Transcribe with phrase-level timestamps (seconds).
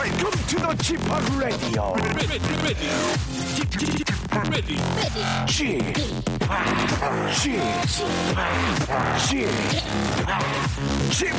[0.00, 0.98] Welcome to the Chip
[1.36, 1.94] Radio.
[5.44, 5.84] Chip,
[7.36, 7.60] Chip,
[11.10, 11.36] Chip,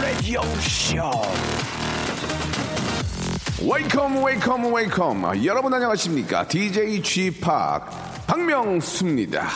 [0.00, 1.26] Radio Show.
[3.60, 7.90] 웨이컴 웨이컴 여러분 안녕하십니까 DJ G 팍
[8.28, 9.48] 박명수입니다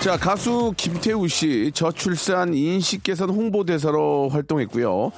[0.00, 5.12] 자 가수 김태우 씨 저출산 인식개선 홍보대사로 활동했고요.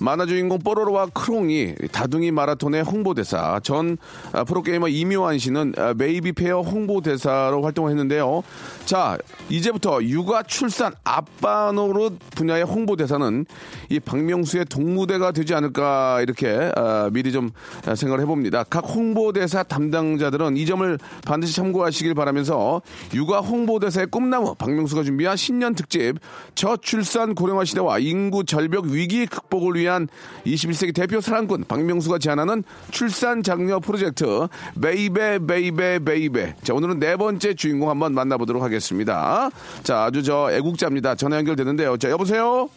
[0.00, 3.98] 만화 주인공 뽀로로와 크롱이 다둥이 마라톤의 홍보대사 전
[4.32, 8.42] 아, 프로게이머 임요환 씨는 아, 메이비 페어 홍보대사로 활동했는데요.
[8.84, 13.46] 자 이제부터 육아 출산 아빠 노릇 분야의 홍보대사는
[13.88, 17.50] 이 박명수의 독무대가 되지 않을까 이렇게 아, 미리 좀
[17.82, 18.64] 생각을 해봅니다.
[18.64, 22.82] 각 홍보대사 담당자들은 이 점을 반드시 참고하시길 바라면서
[23.14, 26.18] 육아 홍보대사의 꿈나무 박명수가 준비한 신년 특집
[26.54, 30.08] 저출산 고령화 시대와 인구 절벽 위기 극복을 위한
[30.46, 34.48] 21세기 대표 사랑꾼 박명수가 제안하는 출산 장려 프로젝트
[34.80, 39.50] baby baby baby 자 오늘은 네 번째 주인공 한번 만나보도록 하겠습니다.
[39.82, 41.14] 자 아주 저 애국자입니다.
[41.14, 41.96] 전화 연결되는데요.
[41.96, 42.68] 자 여보세요.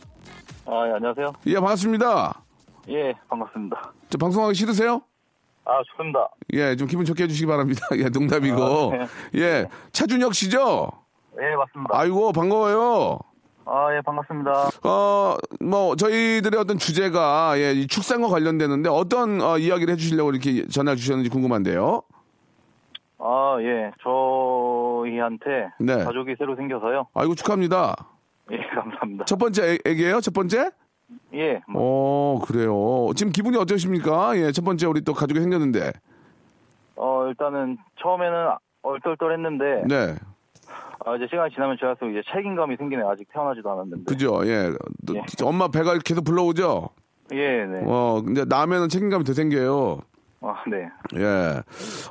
[0.65, 1.33] 아, 예, 안녕하세요.
[1.47, 2.41] 예 반갑습니다.
[2.89, 3.93] 예, 반갑습니다.
[4.09, 5.01] 저 방송하기 싫으세요?
[5.65, 6.27] 아, 좋습니다.
[6.53, 7.85] 예, 좀 기분 좋게 해주시기 바랍니다.
[7.97, 8.93] 예, 농담이고.
[8.93, 9.07] 아, 네.
[9.39, 10.91] 예, 차준혁 씨죠?
[11.39, 11.97] 예, 맞습니다.
[11.97, 13.19] 아이고, 반가워요.
[13.73, 14.51] 아, 예, 반갑습니다.
[14.83, 20.93] 어, 뭐, 저희들의 어떤 주제가, 예, 이 축산과 관련되는데 어떤 어, 이야기를 해주시려고 이렇게 전화
[20.93, 22.01] 주셨는지 궁금한데요.
[23.19, 26.03] 아, 예, 저희한테 네.
[26.03, 27.07] 가족이 새로 생겨서요.
[27.13, 27.95] 아이고, 축하합니다.
[28.51, 29.23] 예, 감사합니다.
[29.23, 30.19] 첫 번째 애- 애기예요?
[30.19, 30.71] 첫 번째?
[31.33, 33.13] 예, 뭐, 어, 그래요.
[33.15, 34.35] 지금 기분이 어떠십니까?
[34.37, 35.93] 예, 첫 번째 우리 또 가족이 생겼는데.
[36.97, 38.49] 어, 일단은 처음에는
[38.81, 40.15] 얼떨떨했는데, 네.
[41.05, 43.03] 아, 이제 시간이 지나면 지날수록 이제 책임감이 생기네.
[43.03, 44.03] 아직 태어나지도 않았는데.
[44.05, 44.41] 그죠?
[44.45, 44.71] 예.
[45.05, 45.21] 또 예.
[45.43, 46.89] 엄마 배가 계속 불러오죠?
[47.33, 47.83] 예, 네.
[47.85, 49.99] 어, 근데 나면은 책임감이 더 생겨요.
[50.41, 50.89] 아, 네.
[51.17, 51.61] 예.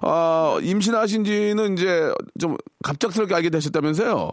[0.02, 4.30] 아, 임신하신 지는 이제 좀 갑작스럽게 알게 되셨다면서요?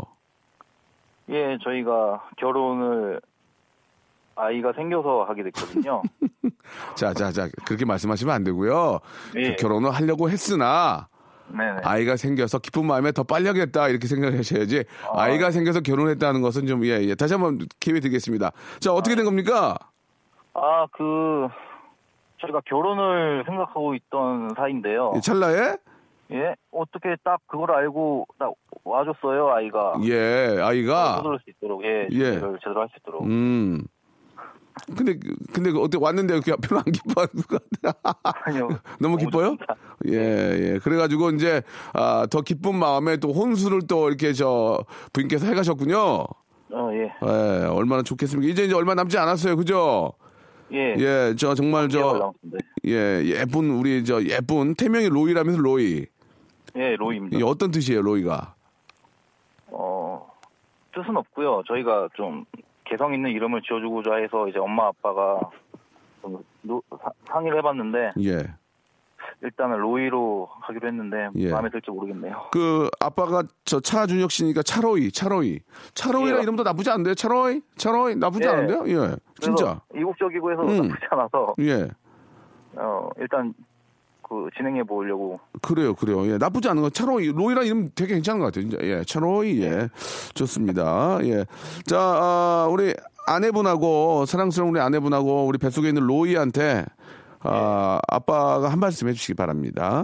[1.29, 3.19] 예, 저희가 결혼을
[4.35, 6.01] 아이가 생겨서 하게 됐거든요.
[6.95, 8.99] 자, 자, 자, 그렇게 말씀하시면 안 되고요.
[9.35, 9.55] 예.
[9.55, 11.07] 결혼을 하려고 했으나
[11.49, 11.81] 네네.
[11.83, 16.99] 아이가 생겨서 기쁜 마음에 더 빨리 하겠다 이렇게 생각하셔야지 아이가 생겨서 결혼했다는 것은 좀 예,
[17.01, 17.15] 예.
[17.15, 18.51] 다시 한번 기회 드리겠습니다.
[18.79, 19.77] 자, 어떻게 된 겁니까?
[20.53, 21.47] 아, 그,
[22.41, 25.13] 저희가 결혼을 생각하고 있던 사이인데요.
[25.15, 25.75] 예, 찰나에?
[26.31, 28.51] 예, 어떻게 딱 그걸 알고 딱
[28.83, 29.93] 와줬어요, 아이가.
[30.03, 32.33] 예, 아이가 서두를 수 있도록, 예, 예.
[32.33, 33.23] 제대로 할 수 있도록.
[33.23, 33.85] 음.
[34.95, 35.17] 근데
[35.53, 38.19] 근데 그 어떻게 왔는데 이렇게 별로 안 기뻐하는 것 같아.
[38.45, 38.69] 아니요.
[38.99, 39.57] 너무 기뻐요?
[39.57, 39.75] 좋습니다.
[40.07, 40.13] 예,
[40.73, 40.79] 예.
[40.79, 41.61] 그래가지고 이제,
[41.93, 44.83] 아, 더 기쁜 마음에 또 혼수를 또 이렇게 저
[45.13, 45.97] 부인께서 해가셨군요.
[46.69, 47.13] 어, 예.
[47.23, 48.51] 예, 얼마나 좋겠습니까?
[48.51, 49.55] 이제 이제 얼마 남지 않았어요.
[49.55, 50.13] 그죠?
[50.73, 50.95] 예.
[50.97, 52.33] 예, 저 정말 저.
[52.85, 56.05] 예, 예쁜 우리 저 예쁜 태명이 로이라면서 로이.
[56.75, 57.35] 예, 로이입니다.
[57.35, 58.53] 이게 어떤 뜻이에요, 로이가?
[59.67, 60.29] 어,
[60.93, 61.63] 뜻은 없고요.
[61.67, 62.45] 저희가 좀
[62.89, 65.39] 개성 있는 이름을 지어주고자 해서 이제 엄마 아빠가
[66.21, 68.43] 좀 노- 사- 상의를 해봤는데 예.
[69.41, 71.51] 일단은 로이로 하기로 했는데 예.
[71.51, 72.49] 마음에 들지 모르겠네요.
[72.51, 75.59] 그 아빠가 저 차준혁 씨니까 차로이, 차로이.
[75.93, 76.41] 차로이라 예.
[76.43, 77.13] 이름도 나쁘지 않은데요?
[77.13, 77.61] 차로이?
[77.77, 78.15] 차로이?
[78.15, 78.51] 나쁘지 예.
[78.51, 78.83] 않은데요?
[78.87, 79.15] 예.
[79.39, 79.81] 진짜.
[79.95, 80.87] 이국적이고 해서 음.
[80.87, 81.87] 나쁘지 않아서 예.
[82.75, 83.53] 어, 일단
[84.29, 86.25] 그 진행해 보려고 그래요, 그래요.
[86.27, 86.89] 예, 나쁘지 않은 거.
[86.89, 88.69] 차로이, 로이라 이름 되게 괜찮은 것 같아요.
[88.69, 88.77] 진짜.
[88.81, 89.89] 예, 차로이, 예.
[90.33, 91.19] 좋습니다.
[91.23, 91.45] 예.
[91.85, 92.93] 자, 아, 우리
[93.27, 96.85] 아내분하고, 사랑스러운 우리 아내분하고, 우리 뱃속에 있는 로이한테,
[97.39, 100.03] 아, 아빠가 한 말씀 해주시기 바랍니다.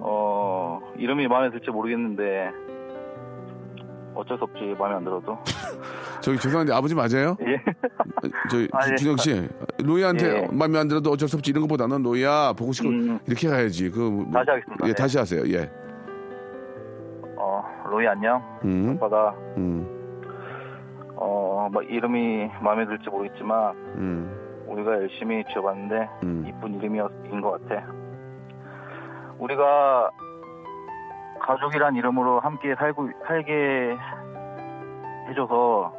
[0.00, 2.50] 어, 이름이 마음에 들지 모르겠는데
[4.14, 5.36] 어쩔 수 없지 마음에 안 들어도
[6.20, 7.36] 저기 죄송한데 아버지 맞아요?
[7.46, 7.60] 예.
[8.50, 8.94] 저희 아, 예.
[8.96, 9.48] 준영 씨,
[9.82, 10.48] 로이한테 예.
[10.52, 13.18] 마음에 안 들어도 어쩔 수 없지 이런 것보다는 로이야 보고 싶고 음.
[13.26, 13.90] 이렇게 가야지.
[13.90, 14.84] 그 뭐- 다시 하겠습니다.
[14.84, 14.94] 예, 네.
[14.94, 15.42] 다시 하세요.
[15.48, 15.70] 예.
[17.36, 18.42] 어, 로이 안녕.
[18.64, 19.86] 음, 아빠가 음,
[21.16, 26.44] 어, 뭐 이름이 마음에 들지 모르겠지만 음, 우리가 열심히 지어봤는데 음.
[26.48, 27.84] 이쁜 이름이었인 것 같아.
[29.38, 30.10] 우리가
[31.46, 33.96] 가족이란 이름으로 함께 살고 살게
[35.28, 35.92] 해줘서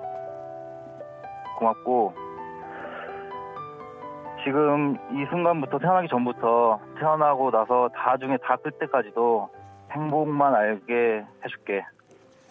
[1.60, 2.14] 고맙고
[4.44, 7.90] 지금 이 순간부터 태어나기 전부터 태어나고 나서
[8.38, 9.50] 다클 때까지도
[9.92, 11.86] 행복만 알게 해줄게.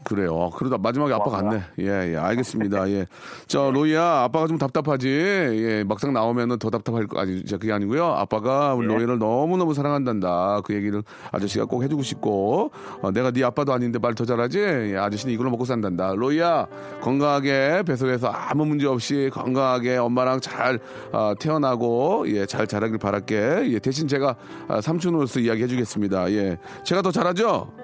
[0.05, 0.51] 그래요.
[0.57, 1.63] 그러다 마지막에 아빠 갔네.
[1.81, 2.89] 예, 예, 알겠습니다.
[2.91, 3.07] 예.
[3.47, 5.09] 저, 로이야, 아빠가 좀 답답하지.
[5.09, 8.05] 예, 막상 나오면은 더 답답할 거, 아니, 그게 아니고요.
[8.05, 8.95] 아빠가 우리 예.
[8.95, 10.61] 로이를 너무너무 사랑한단다.
[10.65, 11.03] 그 얘기를
[11.33, 12.71] 아저씨가 꼭 해주고 싶고,
[13.03, 14.59] 어, 내가 네 아빠도 아닌데 말 더 잘하지?
[14.61, 16.15] 예, 아저씨는 이걸로 먹고 산단다.
[16.15, 16.67] 로이야,
[17.01, 20.79] 건강하게 배속해서 아무 문제 없이 건강하게 엄마랑 잘
[21.13, 23.71] 어, 태어나고, 예, 잘 자라길 바랄게.
[23.73, 24.37] 예, 대신 제가
[24.69, 26.31] 아, 삼촌으로서 이야기 해주겠습니다.
[26.33, 26.59] 예.
[26.85, 27.84] 제가 더 잘하죠?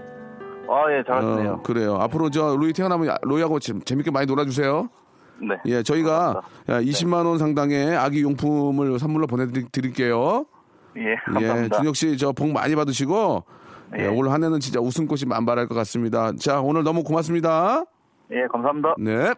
[0.72, 1.52] 아, 예, 잘하시네요.
[1.52, 1.96] 어, 그래요.
[1.96, 4.88] 앞으로 저 로이 태어나면 로이하고 재- 재밌게 많이 놀아주세요.
[5.42, 5.56] 네.
[5.66, 6.80] 예, 저희가 감사합니다.
[6.80, 10.44] 20만 원 상당의 아기 용품을 선물로 보내드릴게요.
[10.96, 11.76] 예, 예, 감사합니다.
[11.78, 13.44] 준혁 씨 저 복 많이 받으시고
[13.98, 14.06] 예, 예.
[14.08, 16.32] 올 한해는 진짜 웃음꽃이 만발할 것 같습니다.
[16.38, 17.84] 자, 오늘 너무 고맙습니다.
[18.30, 18.94] 예, 감사합니다.
[18.98, 19.32] 네.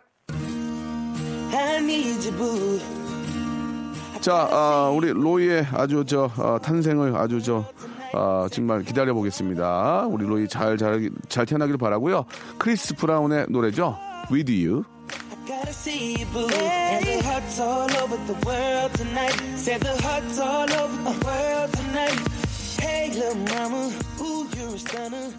[4.20, 7.64] 자, 아, 우리 로이의 아주 저 어, 탄생을 아주 저
[8.14, 10.06] 어, 정말 기다려 보겠습니다.
[10.09, 12.25] 우리 로이 잘, 잘, 잘 태어나길 바라고요.
[12.59, 13.99] 크리스 브라운의 노래죠.
[14.31, 14.85] With You.
[15.47, 16.47] Gotta see you, boo.
[16.49, 19.35] And the hearts all over the world tonight.
[19.56, 22.20] Said the hearts all over the world tonight.
[22.79, 25.32] Hey, little mama, ooh, you're a stunner.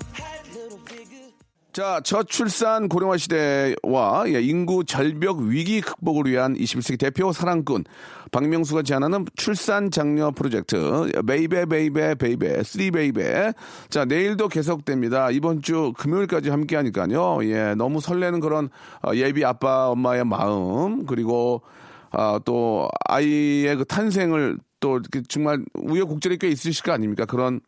[1.74, 7.84] 자, 저출산 고령화 시대와 예, 인구 절벽 위기 극복을 위한 21세기 대표 사랑꾼
[8.32, 13.54] 박명수가 제안하는 출산 장려 프로젝트 baby baby baby three baby.
[13.90, 15.32] 자 내일도 계속됩니다.
[15.32, 17.40] 이번 주 금요일까지 함께 하니까요.
[17.46, 18.70] 예 너무 설레는 그런
[19.02, 21.64] 어, 예비 아빠 엄마의 마음 그리고
[22.12, 27.26] 아, 또 아이의 그 탄생을 또 이렇게 정말 우여곡절이 꽤 있으실 거 아닙니까?
[27.26, 27.62] 그런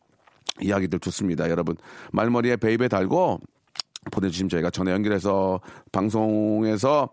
[0.62, 1.50] 이야기들 좋습니다.
[1.50, 1.76] 여러분
[2.12, 3.40] 말머리에 baby 달고
[4.12, 5.62] 보내주시면 저희가 전화 연결해서
[5.92, 7.10] 방송에서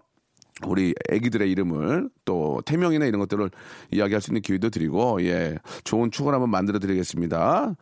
[0.67, 3.51] 우리 애기들의 이름을 또 태명이나 이런 것들을
[3.91, 7.75] 이야기할 수 있는 기회도 드리고 예 좋은 추억을 한번 만들어 드리겠습니다.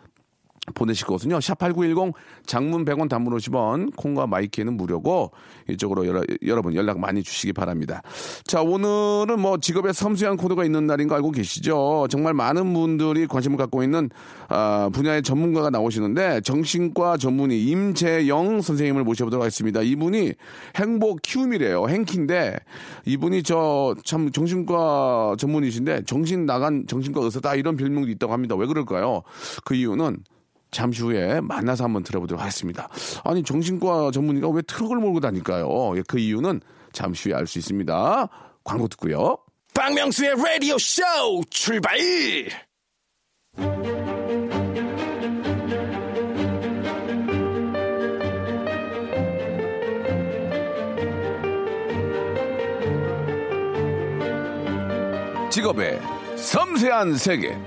[0.74, 1.38] 보내실 곳은요.
[1.38, 2.12] 샵8910
[2.46, 5.32] 장문 100원 단문 50원 콩과 마이K는 무료고
[5.68, 8.02] 이쪽으로 여러, 여러분 연락 많이 주시기 바랍니다.
[8.44, 12.06] 자 오늘은 뭐 직업의 섬세한 코너가 있는 날인 거 알고 계시죠?
[12.10, 14.10] 정말 많은 분들이 관심을 갖고 있는
[14.48, 19.82] 아, 분야의 전문가가 나오시는데 정신과 전문의 임재영 선생님을 모셔보도록 하겠습니다.
[19.82, 20.34] 이분이
[20.76, 21.88] 행복 키움이래요.
[21.88, 22.58] 행키인데
[23.06, 28.54] 이분이 저 참 정신과 전문의신데 정신 나간 정신과 의사다 이런 별명도 있다고 합니다.
[28.56, 29.22] 왜 그럴까요?
[29.64, 30.18] 그 이유는
[30.70, 32.88] 잠시 후에 만나서 한번 들어보도록 하겠습니다.
[33.24, 35.96] 아니 정신과 전문의가 왜 트럭을 몰고 다닐까요?
[35.96, 36.60] 예, 그 이유는
[36.92, 38.28] 잠시 후에 알 수 있습니다.
[38.64, 39.38] 광고 듣고요.
[39.74, 41.02] 박명수의 라디오 쇼
[41.50, 41.96] 출발!
[55.50, 56.00] 직업의
[56.36, 57.58] 섬세한 세계.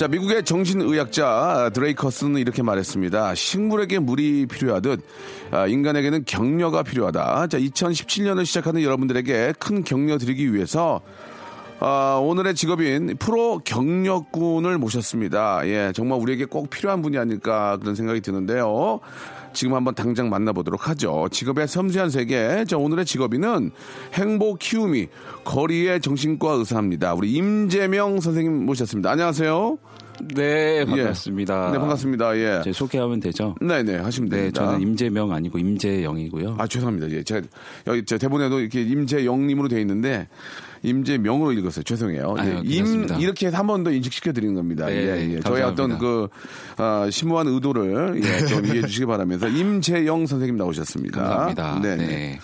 [0.00, 3.34] 자, 미국의 정신의학자 드레이커스는 이렇게 말했습니다.
[3.34, 5.02] 식물에게 물이 필요하듯
[5.50, 7.48] 아, 인간에게는 격려가 필요하다.
[7.48, 11.02] 자, 2017년을 시작하는 여러분들에게 큰 격려 드리기 위해서
[11.82, 15.66] 아, 오늘의 직업인 프로 경력군을 모셨습니다.
[15.66, 19.00] 예, 정말 우리에게 꼭 필요한 분이 아닐까 그런 생각이 드는데요.
[19.54, 21.28] 지금 한번 당장 만나보도록 하죠.
[21.30, 22.64] 직업의 섬세한 세계.
[22.66, 23.70] 자, 오늘의 직업인은
[24.12, 25.08] 행복 키움이
[25.44, 27.14] 거리의 정신과 의사입니다.
[27.14, 29.10] 우리 임재명 선생님 모셨습니다.
[29.10, 29.78] 안녕하세요.
[30.34, 31.70] 네, 반갑습니다.
[31.72, 32.36] 네, 반갑습니다.
[32.36, 32.60] 예.
[32.62, 33.54] 제 소개하면 되죠?
[33.58, 34.66] 네네, 하시면 네, 됩니다.
[34.66, 36.56] 저는 임재명 아니고 임재영이고요.
[36.58, 37.10] 아, 죄송합니다.
[37.10, 37.46] 예, 제가
[37.86, 40.28] 여기 제 대본에도 이렇게 임재영님으로 되어 있는데
[40.82, 41.82] 임재명으로 읽었어요.
[41.82, 42.34] 죄송해요.
[42.38, 43.18] 예, 아유, 임 괜찮습니다.
[43.18, 44.86] 이렇게 해서 한 번 더 인식시켜 드리는 겁니다.
[44.86, 45.40] 네, 예, 예.
[45.40, 45.98] 저희 어떤.
[45.98, 46.28] 그
[46.76, 51.20] 아, 심오한 의도를 예, 좀 이해해 주시기 바라면서 임재영 선생님 나오셨습니다.
[51.22, 51.80] 감사합니다.
[51.82, 51.96] 네.
[51.96, 52.06] 네.
[52.06, 52.38] 네.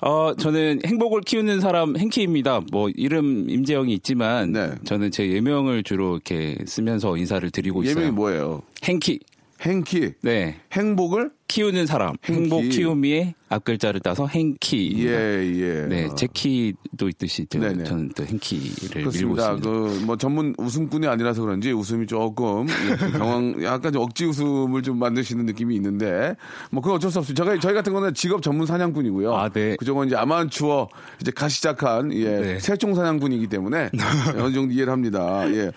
[0.00, 2.62] 어, 저는 행복을 키우는 사람 행키입니다.
[2.72, 4.72] 뭐 이름 임재영이 있지만 네.
[4.84, 7.96] 저는 제 예명을 주로 이렇게 쓰면서 인사를 드리고 있어요.
[7.96, 8.62] 예명이 뭐예요?
[8.84, 9.20] 행키.
[9.62, 10.12] 행키.
[10.22, 10.56] 네.
[10.72, 12.14] 행복을 키우는 사람.
[12.24, 12.40] 행키.
[12.42, 14.94] 행복 키우미의 앞글자를 따서 행키.
[15.06, 15.86] 예, 예.
[15.86, 17.84] 네, 제키도 있듯이 저, 네네.
[17.84, 19.52] 저는 또 행키를 밀고 그렇습니다.
[19.52, 20.00] 있습니다.
[20.00, 25.46] 그뭐 전문 웃음꾼이 아니라서 그런지 웃음이 조금 예, 경황 약간 좀 억지 웃음을 좀 만드시는
[25.46, 26.34] 느낌이 있는데
[26.70, 27.34] 뭐 그건 어쩔 수 없어요.
[27.34, 29.34] 저희 저희 같은 거는 직업 전문 사냥꾼이고요.
[29.34, 29.76] 아, 네.
[29.76, 30.88] 그쪽은 이제 아마추어
[31.20, 32.58] 이제 가 시작한 예 네.
[32.58, 33.90] 새총 사냥꾼이기 때문에
[34.36, 35.44] 어느 정도 이해를 합니다.
[35.52, 35.70] 예.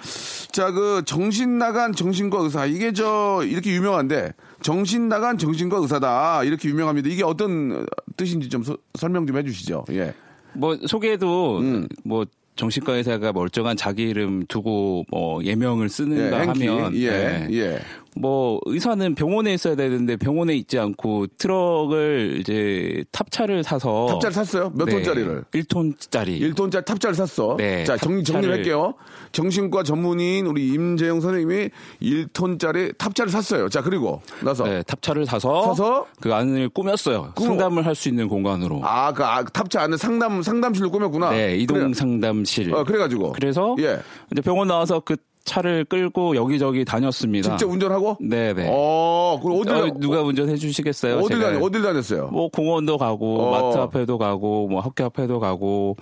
[0.52, 6.70] 자, 그 정신 나간 정신과 의사 이게 저 이렇게 유명한데 정신 나간 정신과 의사다 이렇게
[6.70, 7.10] 유명합니다.
[7.10, 7.86] 이게 어떤
[8.16, 9.86] 뜻인지 좀 소- 설명 좀 해주시죠.
[9.92, 10.14] 예.
[10.54, 11.88] 뭐 소개도 음.
[12.04, 16.46] 뭐 정신과 의사가 멀쩡한 자기 이름 두고 뭐 예명을 쓰는가 예.
[16.48, 17.48] 하면 예, 네.
[17.52, 17.80] 예.
[18.20, 24.72] 뭐 의사는 병원에 있어야 되는데 병원에 있지 않고 트럭을 이제 탑차를 사서 탑자를 샀어요?
[24.76, 25.44] 몇 네, 톤짜리를?
[25.54, 26.40] 1톤짜리.
[26.54, 27.56] 1톤짜리 탑자를 샀어.
[27.58, 28.94] 네, 자, 정리, 탑차를- 정리할게요.
[29.32, 31.70] 정신과 전문의인 우리 임재영 선생님이
[32.02, 33.70] 1톤짜리 탑자를 샀어요.
[33.70, 34.64] 자, 그리고 나서.
[34.64, 36.06] 네, 탑차를 사서, 사서?
[36.22, 37.34] 그 안을 꾸몄어요.
[37.36, 37.48] 꾸며.
[37.50, 38.82] 상담을 할 수 있는 공간으로.
[38.84, 41.32] 아, 그 아, 탑차 안에 상담, 상담실로 꾸몄구나.
[41.32, 42.72] 네, 이동 그래, 상담실.
[42.74, 43.32] 어, 그래 가지고.
[43.32, 44.00] 그래서 예.
[44.32, 45.16] 이제 병원 나와서 그
[45.48, 47.56] 차를 끌고 여기저기 다녔습니다.
[47.58, 48.18] 직접 운전하고?
[48.20, 48.68] 네네.
[48.70, 51.24] 어, 그럼 어딜, 어, 누가 운전해 주시겠어요?
[51.28, 52.28] 제가 다녔, 어딜 다녔어요?
[52.28, 53.52] 뭐 공원도 가고 어.
[53.52, 55.96] 마트 앞에도 가고 뭐 학교 앞에도 가고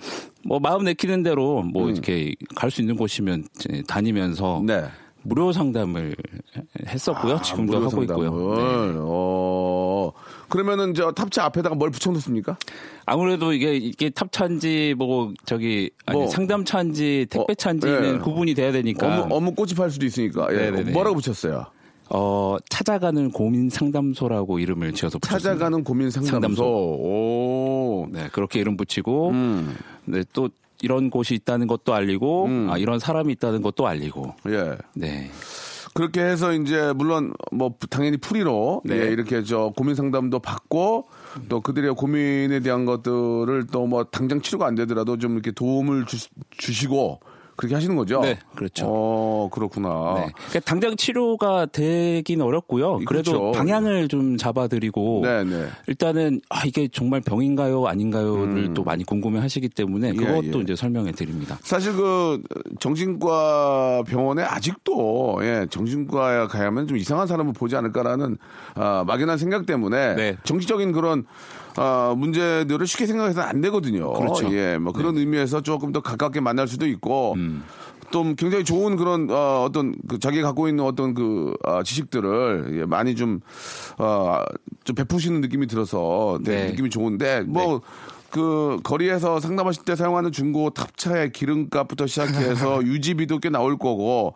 [0.44, 3.44] 뭐 마음 내키는 대로 뭐 이렇게 갈 수 있는 곳이면
[3.86, 4.66] 다니면서 음.
[4.66, 4.82] 네.
[5.22, 6.14] 무료 상담을
[6.86, 7.40] 했었고요.
[7.42, 8.30] 지금도 아, 무료 하고 있고요.
[8.30, 8.92] 상담을.
[8.94, 8.98] 네.
[9.00, 9.75] 어.
[10.48, 12.56] 그러면은 저 탑차 앞에다가 뭘 붙여놓습니까?
[13.04, 16.28] 아무래도 이게 이게 탑차인지 뭐 저기 아니 뭐.
[16.28, 18.18] 상담차인지 택배차인지는 예.
[18.18, 20.48] 구분이 돼야 되니까 어묵, 어묵 꽃이 팔 수도 있으니까.
[20.52, 20.70] 예.
[20.70, 20.92] 네네네.
[20.92, 21.66] 뭐라고 붙였어요?
[22.08, 25.50] 어 찾아가는 고민 상담소라고 이름을 지어서 붙였습니다.
[25.50, 26.30] 찾아가는 고민 상담소.
[26.30, 26.64] 상담소.
[26.64, 28.06] 오.
[28.12, 29.76] 네 그렇게 이름 붙이고 음.
[30.04, 30.48] 네, 또
[30.82, 34.76] 이런 곳이 있다는 것도 알리고 아, 이런 사람이 있다는 것도 알리고 예.
[34.94, 35.30] 네
[35.96, 38.96] 그렇게 해서 이제 물론 뭐 당연히 풀이로 네.
[38.96, 41.08] 예, 이렇게 저 고민 상담도 받고
[41.48, 46.18] 또 그들의 고민에 대한 것들을 또 뭐 당장 치료가 안 되더라도 좀 이렇게 도움을 주,
[46.50, 47.20] 주시고
[47.56, 48.20] 그렇게 하시는 거죠?
[48.20, 48.86] 네, 그렇죠.
[48.86, 49.88] 어, 그렇구나.
[50.16, 50.32] 네.
[50.34, 52.98] 그러니까 당장 치료가 되긴 어렵고요.
[53.06, 53.52] 그래도 그렇죠.
[53.52, 55.66] 방향을 좀 잡아드리고 네, 네.
[55.86, 60.58] 일단은 아 이게 정말 병인가요 아닌가요를 또 많이 궁금해하시기 때문에 그것도 음.
[60.58, 60.62] 예.
[60.62, 61.58] 이제 설명해 드립니다.
[61.62, 62.42] 사실 그
[62.80, 68.36] 정신과 병원에 아직도 예, 정신과에 가야면 좀 이상한 사람을 보지 않을까라는
[68.74, 70.36] 아, 막연한 생각 때문에 네.
[70.44, 71.24] 정치적인 그런
[71.76, 74.12] 아, 문제들을 쉽게 생각해서는 안 되거든요.
[74.12, 74.52] 그렇죠.
[74.52, 77.64] 예, 뭐 그런 의미에서 조금 더 가깝게 만날 수도 있고 음.
[78.10, 82.84] 또 굉장히 좋은 그런 어, 어떤 그 자기가 갖고 있는 어떤 그 아, 지식들을 예,
[82.84, 83.40] 많이 좀,
[83.98, 84.42] 어,
[84.84, 86.70] 좀 베푸시는 느낌이 들어서 네, 네.
[86.70, 87.80] 느낌이 좋은데 뭐
[88.30, 94.34] 그 거리에서 상담하실 때 사용하는 중고 탑차의 기름값부터 시작해서 유지비도 꽤 나올 거고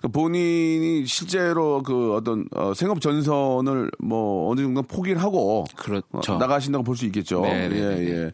[0.00, 6.34] 그 본인이 실제로 그 어떤 어, 생업 전선을 뭐 어느 정도 포기를 하고 그렇죠.
[6.34, 7.40] 어, 나가신다고 볼 수 있겠죠.
[7.42, 8.10] 네, 네, 예, 네, 네.
[8.26, 8.32] 예.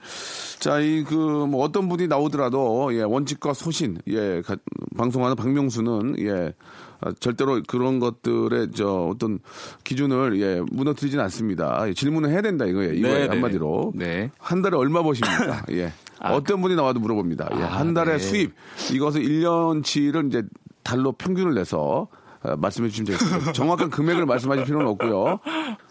[0.59, 4.57] 자, 이 그 뭐 어떤 분이 나오더라도 예, 원칙과 소신 예, 가-
[4.97, 6.53] 방송하는 박명수는 예.
[7.01, 9.39] 아, 절대로 그런 것들의 저 어떤
[9.85, 11.85] 기준을 예, 무너뜨리진 않습니다.
[11.87, 12.93] 예, 질문을 해야 된다 이거예요.
[12.95, 13.19] 이거예요.
[13.19, 13.93] 네, 네, 한마디로.
[13.95, 14.31] 네.
[14.39, 15.65] 한 달에 얼마 버십니까?
[15.73, 15.93] 예.
[16.19, 16.35] 아.
[16.35, 17.51] 어떤 분이 나와도 물어봅니다.
[17.57, 17.63] 예.
[17.63, 18.19] 아, 한 달에 네.
[18.19, 18.55] 수입
[18.93, 20.43] 이것을 1년치를 이제
[20.83, 22.09] 달로 평균을 내서
[22.43, 23.53] 어, 말씀해 주시면 되겠습니다.
[23.53, 25.41] 정확한 금액을 말씀하실 필요는 없고요.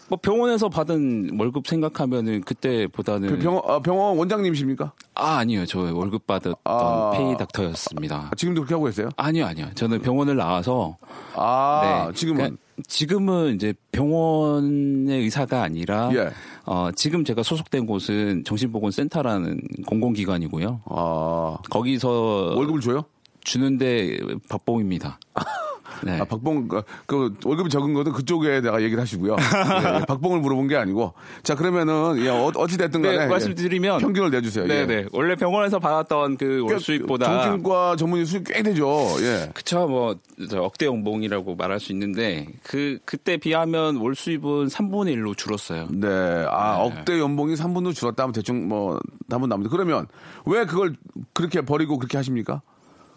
[0.08, 4.92] 뭐 병원에서 받은 월급 생각하면은 그때보다는 그 병원, 아, 병원 원장님이십니까?
[5.14, 7.10] 아 아니요 저 월급 받았던 아.
[7.14, 8.28] 페이 닥터였습니다.
[8.30, 9.10] 아, 지금도 그렇게 하고 계세요?
[9.16, 10.96] 아니요 아니요 저는 병원을 나와서
[11.34, 12.14] 아, 네.
[12.14, 16.30] 지금은 그러니까 지금은 이제 병원의 의사가 아니라 예.
[16.64, 20.82] 어, 지금 제가 소속된 곳은 정신보건센터라는 공공기관이고요.
[20.86, 22.08] 아, 거기서
[22.56, 23.04] 월급을 줘요?
[23.42, 25.18] 주는데 박봉입니다.
[26.04, 26.20] 네.
[26.20, 29.36] 아, 박봉, 그, 그 월급이 적은 것은 그쪽에다가 얘기를 하시고요.
[29.38, 31.12] 예, 예, 박봉을 물어본 게 아니고.
[31.42, 33.16] 자, 그러면은, 예, 어, 어찌됐든 간에.
[33.16, 34.64] 네, 예, 말씀드리면 평균을 내주세요.
[34.64, 34.68] 예.
[34.86, 39.06] 네네 원래 병원에서 받았던 그 월 수입보다 정신과 전문의 수입 꽤 되죠.
[39.20, 39.50] 예.
[39.54, 45.88] 그쵸 뭐저 억대 연봉이라고 말할 수 있는데 그 그때 비하면 월 수입은 3분의 1로 줄었어요.
[45.90, 46.08] 네.
[46.48, 48.98] 아, 억대 연봉이 3분으로 줄었다 하면 대충 뭐,
[49.30, 49.70] 답은 납니다.
[49.70, 50.06] 그러면
[50.46, 50.96] 왜 그걸
[51.32, 52.62] 그렇게 버리고 그렇게 하십니까?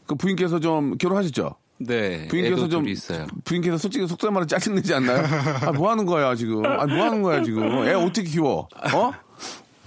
[0.07, 1.55] 그 부인께서 좀 결혼하셨죠?
[1.85, 2.27] 네.
[2.27, 3.27] 부인께서 애도 좀 있어요.
[3.43, 5.23] 부인께서 솔직히 속된 말로 짜증내지 않나요?
[5.61, 6.65] 아, 뭐 하는 거야, 지금?
[6.65, 7.63] 아, 뭐 하는 거야, 지금?
[7.87, 8.67] 애 어떻게 키워?
[8.93, 9.11] 어?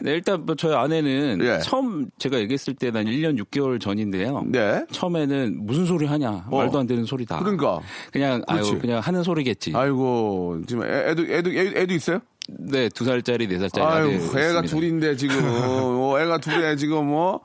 [0.00, 1.60] 네, 일단 뭐 저희 아내는 예.
[1.62, 4.42] 처음 제가 얘기했을 때는 1년 6개월 전인데요.
[4.46, 4.84] 네.
[4.90, 6.58] 처음에는 무슨 소리 하냐 어.
[6.58, 7.38] 말도 안 되는 소리다.
[7.38, 7.80] 그러니까.
[8.12, 8.70] 그냥 그렇지.
[8.72, 9.72] 아유 그냥 하는 소리겠지.
[9.74, 12.20] 아이고, 지금 애, 애도, 애도, 애, 애도 있어요?
[12.48, 14.62] 네, 두 살짜리, 네 살짜리 아유, 애가 있습니다.
[14.62, 17.40] 둘인데 지금, 어, 애가 둘에 지금 뭐,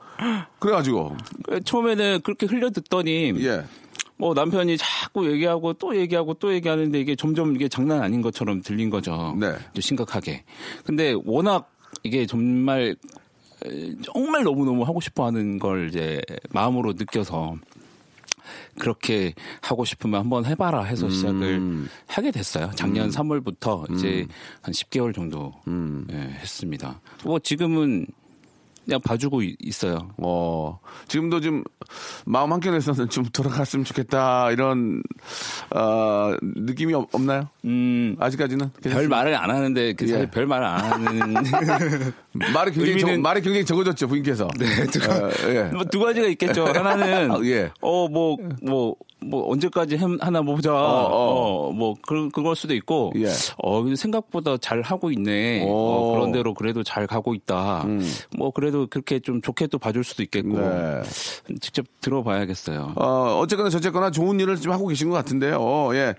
[0.58, 1.16] 그래가지고,
[1.64, 3.64] 처음에는 그렇게 흘려 듣더니 예.
[4.20, 8.90] 뭐 남편이 자꾸 얘기하고 또 얘기하고 또 얘기하는데 이게 점점 이게 장난 아닌 것처럼 들린
[8.90, 9.34] 거죠.
[9.40, 9.54] 네.
[9.72, 10.44] 좀 심각하게.
[10.84, 11.72] 근데 워낙
[12.02, 12.96] 이게 정말
[13.64, 17.56] 에, 정말 너무너무 하고 싶어 하는 걸 이제 마음으로 느껴서
[18.78, 21.10] 그렇게 하고 싶으면 한번 해봐라 해서 음.
[21.10, 22.70] 시작을 하게 됐어요.
[22.74, 24.26] 작년 3월부터 이제
[24.60, 25.54] 한 10개월 정도
[26.12, 27.00] 예, 했습니다.
[27.24, 28.06] 뭐 지금은
[28.84, 30.08] 그냥 봐주고 이- 있어요.
[30.18, 31.62] 어, 지금도 좀
[32.24, 35.02] 마음 한켠에서는 좀 돌아갔으면 좋겠다 이런
[35.74, 39.16] 어, 느낌이 없, 나요 음, 아직까지는 별 괜찮습니까?
[39.16, 40.30] 말을 안 하는데 그 사실 예.
[40.30, 41.34] 별 말을 안 하는
[42.54, 44.48] 말이 굉장히 적, 의미는- 말이 굉장히 적어졌죠 부인께서.
[44.58, 44.66] 네,
[45.54, 45.62] 예.
[45.72, 46.64] 뭐 두 가지가 있겠죠.
[46.66, 47.70] 하나는 아, 예.
[47.80, 48.94] 어뭐뭐 뭐
[49.30, 50.72] 언제까지 햄 하나 보자.
[50.72, 51.70] 어.
[51.70, 53.12] 어뭐 그 그걸 수도 있고.
[53.16, 53.28] 예.
[53.62, 55.64] 어 생각보다 잘 하고 있네.
[55.64, 55.70] 오.
[55.70, 57.84] 어, 그런 대로 그래도 잘 가고 있다.
[58.36, 60.58] 뭐 그래도 그렇게 좀 좋게 또 봐줄 수도 있겠고.
[60.58, 61.02] 네.
[61.60, 62.94] 직접 들어봐야겠어요.
[62.96, 65.58] 어, 어쨌거나 저쨌거나 좋은 일을 좀 하고 계신 것 같은데요.
[65.60, 66.14] 어, 예.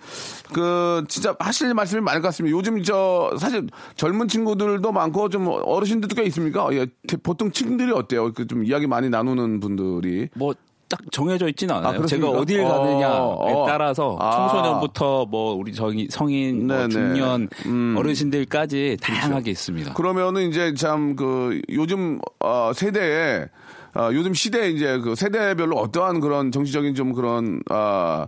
[0.53, 2.55] 그, 진짜 하실 말씀이 많을 것 같습니다.
[2.57, 6.67] 요즘 저, 사실 젊은 친구들도 많고 좀 어르신들도 꽤 있습니까?
[6.73, 6.85] 예.
[7.07, 8.33] 대- 보통 친구들이 어때요?
[8.33, 10.27] 그 좀 이야기 많이 나누는 분들이.
[10.35, 10.53] 뭐
[10.91, 11.97] 딱 정해져 있지는 않아요.
[11.97, 12.27] 그렇습니까?
[12.27, 13.09] 제가 어딜 어, 가느냐에
[13.53, 13.65] 어.
[13.67, 14.31] 따라서 아.
[14.49, 16.87] 청소년부터 뭐 우리 저기 성인, 뭐.
[16.89, 17.95] 중년, 음.
[17.97, 19.93] 어르신들까지 다양하게 있습니다.
[19.93, 23.47] 그러면은 이제 참 그 요즘 어, 세대에
[23.93, 28.27] 어, 요즘 시대에 이제 그 세대별로 어떠한 그런 정치적인 좀 그런 아,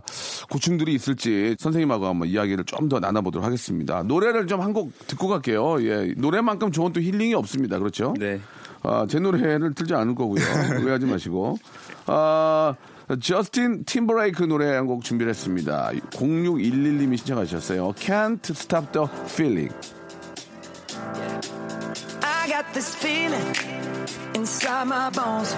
[0.50, 4.02] 고충들이 있을지 선생님하고 한번 이야기를 좀 더 나눠보도록 하겠습니다.
[4.02, 5.76] 노래를 좀 한 곡 듣고 갈게요.
[5.82, 7.78] 예, 노래만큼 좋은 또 힐링이 없습니다.
[7.78, 8.12] 그렇죠?
[8.18, 8.40] 네.
[8.84, 10.42] 아, 제 노래를 틀지 않을 거고요.
[10.82, 11.58] 오해하지 마시고.
[12.06, 12.74] 아,
[13.20, 15.90] 저스틴 팀버레이크 노래 한 곡 준비를 했습니다.
[16.10, 17.92] 0611님이 신청하셨어요.
[17.94, 19.74] Can't Stop the Feeling.
[22.22, 23.54] I got this feeling
[24.36, 25.54] inside my bones.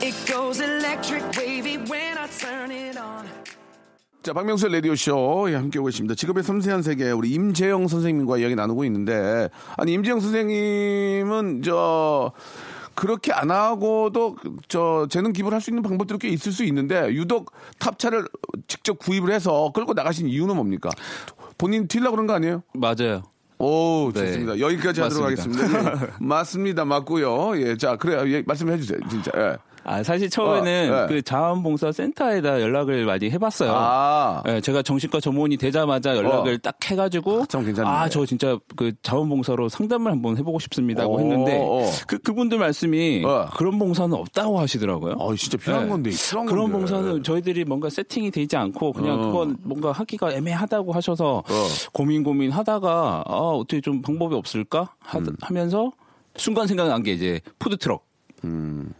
[0.00, 3.26] It goes electric wavy when I turn it on.
[4.22, 6.14] 자, 박명수의 라디오쇼 예, 함께하고 계십니다.
[6.14, 12.32] 직업의 섬세한 세계, 우리 임재영 선생님과 이야기 나누고 있는데, 아니, 임재영 선생님은, 저,
[12.94, 17.52] 그렇게 안 하고도, 저, 재능 기부를 할 수 있는 방법들이 꽤 있을 수 있는데, 유독
[17.78, 18.26] 탑차를
[18.66, 20.90] 직접 구입을 해서 끌고 나가신 이유는 뭡니까?
[21.56, 22.62] 본인 튀려고 그런 거 아니에요?
[22.74, 23.22] 맞아요.
[23.60, 24.26] 오, 네.
[24.26, 24.58] 좋습니다.
[24.60, 25.62] 여기까지 하도록 맞습니다.
[25.64, 26.06] 하겠습니다.
[26.06, 26.84] 예, 맞습니다.
[26.84, 27.60] 맞고요.
[27.60, 28.28] 예, 자, 그래요.
[28.32, 28.98] 예, 말씀해 주세요.
[29.08, 29.30] 진짜.
[29.36, 29.56] 예.
[29.88, 31.14] 아, 사실 처음에는 어, 네.
[31.14, 33.72] 그 자원봉사 센터에다 연락을 많이 해봤어요.
[33.74, 34.42] 아.
[34.46, 36.58] 예, 제가 정신과 전문의 되자마자 연락을 어.
[36.58, 37.88] 딱 해가지고 참 괜찮네.
[37.88, 41.90] 아, 저 진짜 그 자원봉사로 상담을 한번 해보고 싶습니다고 어, 했는데 어.
[42.06, 43.46] 그 그분들 말씀이 어.
[43.56, 45.14] 그런 봉사는 없다고 하시더라고요.
[45.14, 45.90] 어, 진짜 필요한 네.
[45.90, 46.78] 건데, 필요한 그런 건데.
[46.78, 49.26] 봉사는 저희들이 뭔가 세팅이 되지 않고 그냥 어.
[49.28, 51.68] 그건 뭔가 하기가 애매하다고 하셔서 어.
[51.94, 55.34] 고민 고민 하다가 아, 어떻게 좀 방법이 없을까 하, 음.
[55.40, 55.90] 하면서
[56.36, 58.06] 순간 생각난 게 이제 푸드 트럭.
[58.44, 58.92] 음.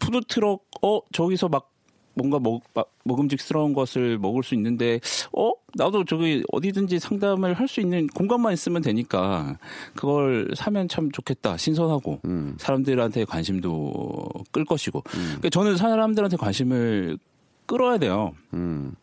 [0.00, 1.70] 푸드 트럭 어 저기서 막
[2.16, 5.00] 뭔가 먹, 막 먹음직스러운 것을 먹을 수 있는데
[5.32, 9.58] 어 나도 저기 어디든지 상담을 할 수 있는 공간만 있으면 되니까
[9.96, 12.54] 그걸 사면 참 좋겠다 신선하고 음.
[12.58, 17.18] 사람들한테 관심도 끌 것이고 그러니까 저는 사람들한테 관심을
[17.66, 18.94] 끌어야 돼요 음.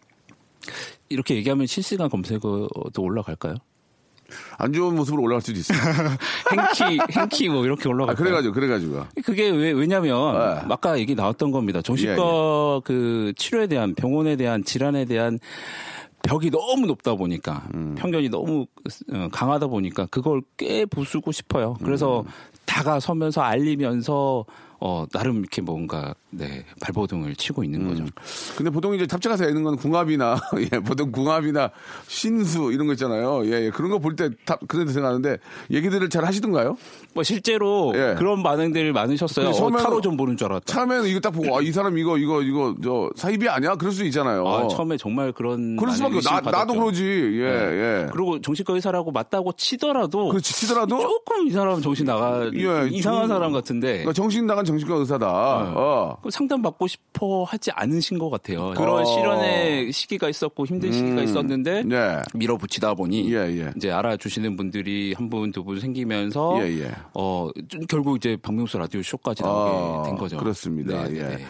[1.09, 3.55] 이렇게 얘기하면 실시간 검색어도 올라갈까요?
[4.57, 5.77] 안 좋은 모습으로 올라갈 수도 있어요.
[6.51, 8.23] 행키 행키 뭐 이렇게 아, 올라갈까요?
[8.23, 9.05] 그래가지고, 그래가지고.
[9.25, 10.73] 그게 왜, 왜냐면, 네.
[10.73, 11.81] 아까 얘기 나왔던 겁니다.
[11.81, 15.39] 정신과 예, 그 치료에 대한, 병원에 대한, 질환에 대한
[16.23, 17.95] 벽이 너무 높다 보니까, 음.
[17.97, 18.67] 편견이 너무
[19.11, 21.77] 어, 강하다 보니까, 그걸 깨 부수고 싶어요.
[21.83, 22.25] 그래서 음.
[22.65, 24.45] 다가서면서 알리면서,
[24.79, 28.05] 어, 나름 이렇게 뭔가, 네, 발버둥을 치고 있는 거죠.
[28.55, 30.37] 근데 보통 이제 탑재 가서 애는 건 궁합이나,
[30.73, 31.71] 예, 보통 궁합이나
[32.07, 33.45] 신수 이런 거 있잖아요.
[33.47, 33.69] 예, 예.
[33.69, 35.37] 그런 거 볼때 탑, 그런 데 생각하는데
[35.71, 36.77] 얘기들을 잘 하시던가요?
[37.13, 38.15] 뭐 실제로 예.
[38.17, 39.49] 그런 반응들이 많으셨어요.
[39.49, 40.65] 어, 처음에는- 타로 좀 보는 줄 알았다.
[40.73, 43.75] 처음에는 이거 딱 보고, 아, 이 사람 이거, 이거, 이거, 저, 사이비 아니야?
[43.75, 44.47] 그럴 수도 있잖아요.
[44.47, 45.75] 아, 처음에 정말 그런.
[45.75, 46.79] 그럴 수밖에, 나, 의심을 나도 받았죠.
[46.79, 47.03] 그러지.
[47.03, 47.43] 예,
[48.05, 48.07] 예.
[48.13, 50.97] 그리고 정신과 의사라고 맞다고 치더라도 그렇지, 치더라도?
[50.99, 55.27] 조금 이 사람 정신 나가 예, 이상한 좀- 사람 같은데 그러니까 정신 나간 정신과 의사다.
[55.75, 56.17] 어.
[56.20, 58.73] 그 상담 받고 싶어 하지 않으신 것 같아요.
[58.75, 59.05] 그런 어.
[59.05, 62.21] 실현의 시기가 있었고 힘든 시기가 음, 있었는데 네.
[62.33, 63.71] 밀어붙이다 보니 예, 예.
[63.75, 66.91] 이제 알아주시는 분들이 한 분 두분 생기면서 예, 예.
[67.13, 70.35] 어좀 결국 이제 박명수 라디오 쇼까지 나오게 아, 된 거죠.
[70.37, 71.07] 그렇습니다.
[71.07, 71.21] 네, 예.
[71.23, 71.45] 네, 네.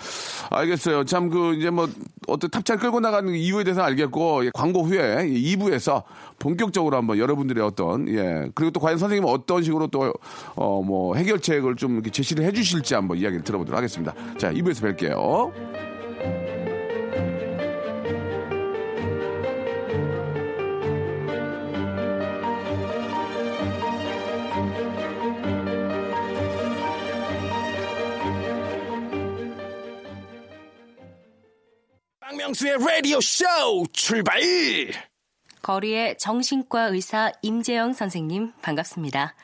[0.51, 1.05] 알겠어요.
[1.05, 1.87] 참 그 이제 뭐
[2.27, 6.03] 어떤 탑차를 끌고 나가는 이유에 대해서는 알겠고 예, 광고 후에 2부에서
[6.39, 10.11] 본격적으로 한번 여러분들의 어떤 예 그리고 또 과연 선생님은 어떤 식으로 또
[10.55, 14.13] 어 뭐 해결책을 좀 이렇게 제시를 해주실지 한번 이야기를 들어보도록 하겠습니다.
[14.37, 15.90] 자 2부에서 뵐게요.
[32.31, 33.43] 박명수의 라디오 쇼
[33.91, 34.39] 출발!
[35.61, 39.35] 거리의 정신과 의사 임재영 선생님 반갑습니다.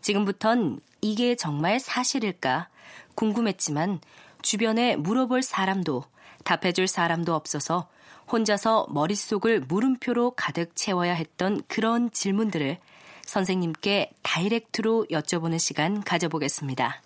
[0.00, 2.70] 지금부턴 이게 정말 사실일까
[3.14, 4.00] 궁금했지만
[4.40, 6.04] 주변에 물어볼 사람도
[6.44, 7.88] 답해줄 사람도 없어서
[8.32, 12.78] 혼자서 머릿속을 물음표로 가득 채워야 했던 그런 질문들을
[13.26, 17.02] 선생님께 다이렉트로 여쭤보는 시간 가져보겠습니다.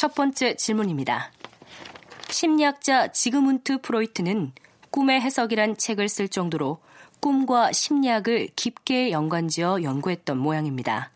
[0.00, 1.30] 첫 번째 질문입니다.
[2.30, 4.52] 심리학자 지그문트 프로이트는
[4.88, 6.78] 꿈의 해석이란 책을 쓸 정도로
[7.20, 11.10] 꿈과 심리학을 깊게 연관지어 연구했던 모양입니다.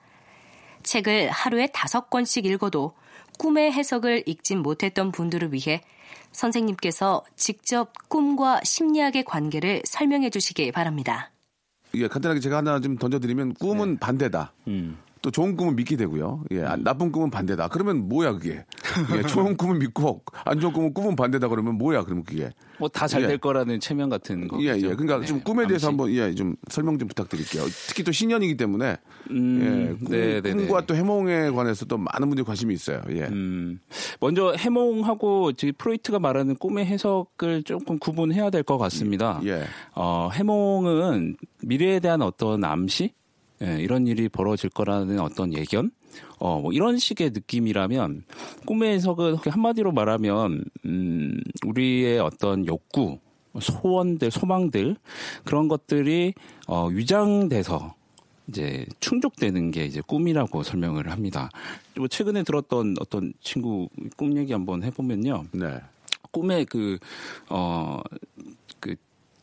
[0.83, 2.93] 책을 하루에 다섯 권씩 읽어도
[3.39, 5.81] 꿈의 해석을 읽진 못했던 분들을 위해
[6.33, 11.31] 선생님께서 직접 꿈과 심리학의 관계를 설명해 주시기 바랍니다.
[11.95, 14.53] 예, 간단하게 제가 하나 좀 던져드리면 꿈은 반대다.
[14.69, 14.99] 음.
[15.25, 16.45] 또 좋은 꿈은 믿게 되고요.
[16.51, 17.69] 예, 안- 나쁜 꿈은 반대다.
[17.69, 18.63] 그러면 뭐야 그게?
[19.17, 22.51] 예, 좋은 꿈은 믿고 안 좋은 꿈은 꿈은 반대다 그러면 뭐야 그러면 그게?
[22.79, 23.37] 뭐 다 잘될 예.
[23.39, 24.61] 거라는 체면 같은 거.
[24.61, 24.81] 예, 예.
[24.95, 25.89] 그러니까 좀 꿈에 대해서.
[25.89, 27.63] 한번 예, 좀 설명 좀 부탁드릴게요.
[27.89, 28.99] 특히 또 신년이기 때문에
[29.31, 30.87] 음, 예, 꿈, 네, 네, 꿈과 네.
[30.89, 33.01] 또 해몽에 관해서 또 많은 분들이 관심이 있어요.
[33.09, 33.23] 예.
[33.23, 33.81] 음,
[34.21, 39.41] 먼저 해몽하고 지금 프로이트가 말하는 꿈의 해석을 조금 구분해야 될 것 같습니다.
[39.47, 39.65] 예.
[39.95, 43.13] 어, 해몽은 미래에 대한 어떤 암시,
[43.65, 45.91] 예, 이런 일이 벌어질 거라는 어떤 예견,
[46.39, 48.25] 어, 뭐 이런 식의 느낌이라면
[48.67, 53.19] 꿈의 해석은 한마디로 말하면 음, 우리의 어떤 욕구,
[53.59, 54.97] 소원들, 소망들
[55.45, 56.35] 그런 것들이
[56.67, 57.95] 어, 위장돼서
[58.49, 61.51] 이제 충족되는 게 이제 꿈이라고 설명을 합니다.
[61.97, 65.47] 뭐 최근에 들었던 어떤 친구 꿈 얘기 한번 해보면요.
[65.53, 65.81] 네.
[66.31, 66.99] 꿈에 그,
[67.49, 68.03] 어,
[68.41, 68.54] 그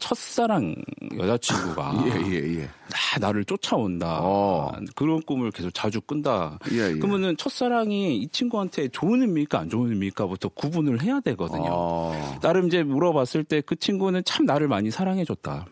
[0.02, 0.76] 첫사랑
[1.18, 2.70] 여자친구가 예, 예, 예.
[2.90, 4.20] 다 나를 쫓아온다.
[4.22, 4.72] 어.
[4.96, 6.60] 그런 꿈을 계속 자주 꾼다.
[6.74, 6.94] 예, 예.
[6.96, 11.70] 그러면은 첫사랑이 이 친구한테 좋은 의미일까 안 좋은 의미일까부터 구분을 해야 되거든요.
[11.72, 12.40] 어.
[12.42, 15.66] 나름 이제 물어봤을 때 그 친구는 참 나를 많이 사랑해줬다.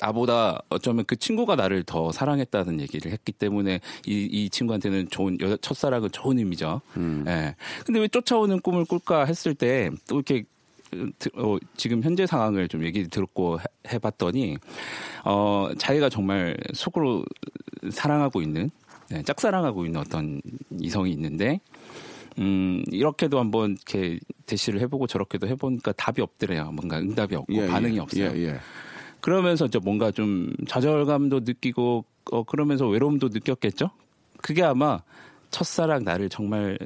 [0.00, 5.56] 나보다 어쩌면 그 친구가 나를 더 사랑했다는 얘기를 했기 때문에 이, 이 친구한테는 좋은 여자
[5.60, 6.80] 첫사랑은 좋은 의미죠.
[6.96, 7.24] 음.
[7.28, 7.54] 예.
[7.84, 10.44] 근데 왜 쫓아오는 꿈을 꿀까 했을 때 또 이렇게
[11.34, 14.56] 어, 지금 현재 상황을 좀 얘기 듣고 해- 해봤더니
[15.24, 17.24] 어 자기가 정말 속으로
[17.90, 18.70] 사랑하고 있는
[19.10, 20.40] 네, 짝사랑하고 있는 어떤
[20.80, 21.60] 이성이 있는데
[22.38, 26.72] 음 이렇게도 한번 이렇게 대시를 해보고 저렇게도 해보니까 답이 없더래요.
[26.72, 28.00] 뭔가 응답이 없고 예, 반응이 예.
[28.00, 28.32] 없어요.
[28.36, 28.60] 예, 예.
[29.20, 33.90] 그러면서 이제 뭔가 좀 좌절감도 느끼고 어 그러면서 외로움도 느꼈겠죠.
[34.40, 35.00] 그게 아마
[35.50, 36.78] 첫사랑 나를 정말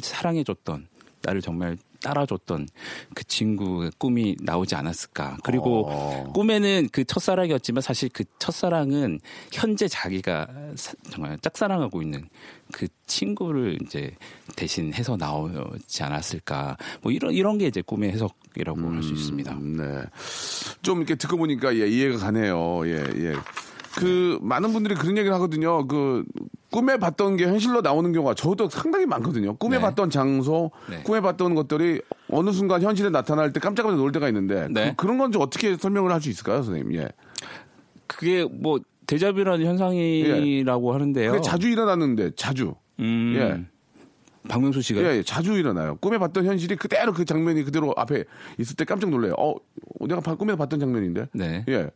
[0.00, 0.88] 사랑해줬던
[1.22, 2.68] 나를 정말 따라줬던
[3.14, 5.38] 그 친구의 꿈이 나오지 않았을까.
[5.42, 6.30] 그리고 어.
[6.34, 9.20] 꿈에는 그 첫사랑이었지만 사실 그 첫사랑은
[9.52, 12.28] 현재 자기가 사- 정말 짝사랑하고 있는
[12.72, 14.14] 그 친구를 이제
[14.54, 16.76] 대신 해서 나오지 않았을까.
[17.02, 19.52] 뭐 이런 이런 게 이제 꿈의 해석이라고 할수 있습니다.
[19.54, 20.02] 음, 네.
[20.82, 22.86] 좀 이렇게 듣고 보니까 예, 이해가 가네요.
[22.86, 23.34] 예, 예.
[23.96, 25.86] 그 많은 분들이 그런 얘기를 하거든요.
[25.86, 26.24] 그
[26.70, 29.56] 꿈에 봤던 게 현실로 나오는 경우가 저도 상당히 많거든요.
[29.56, 29.82] 꿈에 네.
[29.82, 31.02] 봤던 장소, 네.
[31.04, 34.94] 꿈에 봤던 것들이 어느 순간 현실에 나타날 때 깜짝깜짝 놀 때가 있는데 네.
[34.96, 36.94] 그, 런 건 좀 어떻게 설명을 할 수 있을까요, 선생님?
[36.96, 37.08] 예.
[38.06, 41.32] 그게 뭐 데자뷰라는 현상이라고 하는데요.
[41.32, 42.74] 그게 자주 일어나는데 자주.
[43.00, 43.64] 음, 예.
[44.48, 45.96] 박명수 씨가 예, 예, 자주 일어나요.
[46.00, 48.24] 꿈에 봤던 현실이 그대로 그 장면이 그대로 앞에
[48.58, 49.34] 있을 때 깜짝 놀래요.
[49.38, 49.54] 어,
[50.06, 51.28] 내가 바- 꿈에 봤던 장면인데.
[51.32, 51.64] 네.
[51.68, 51.90] 예.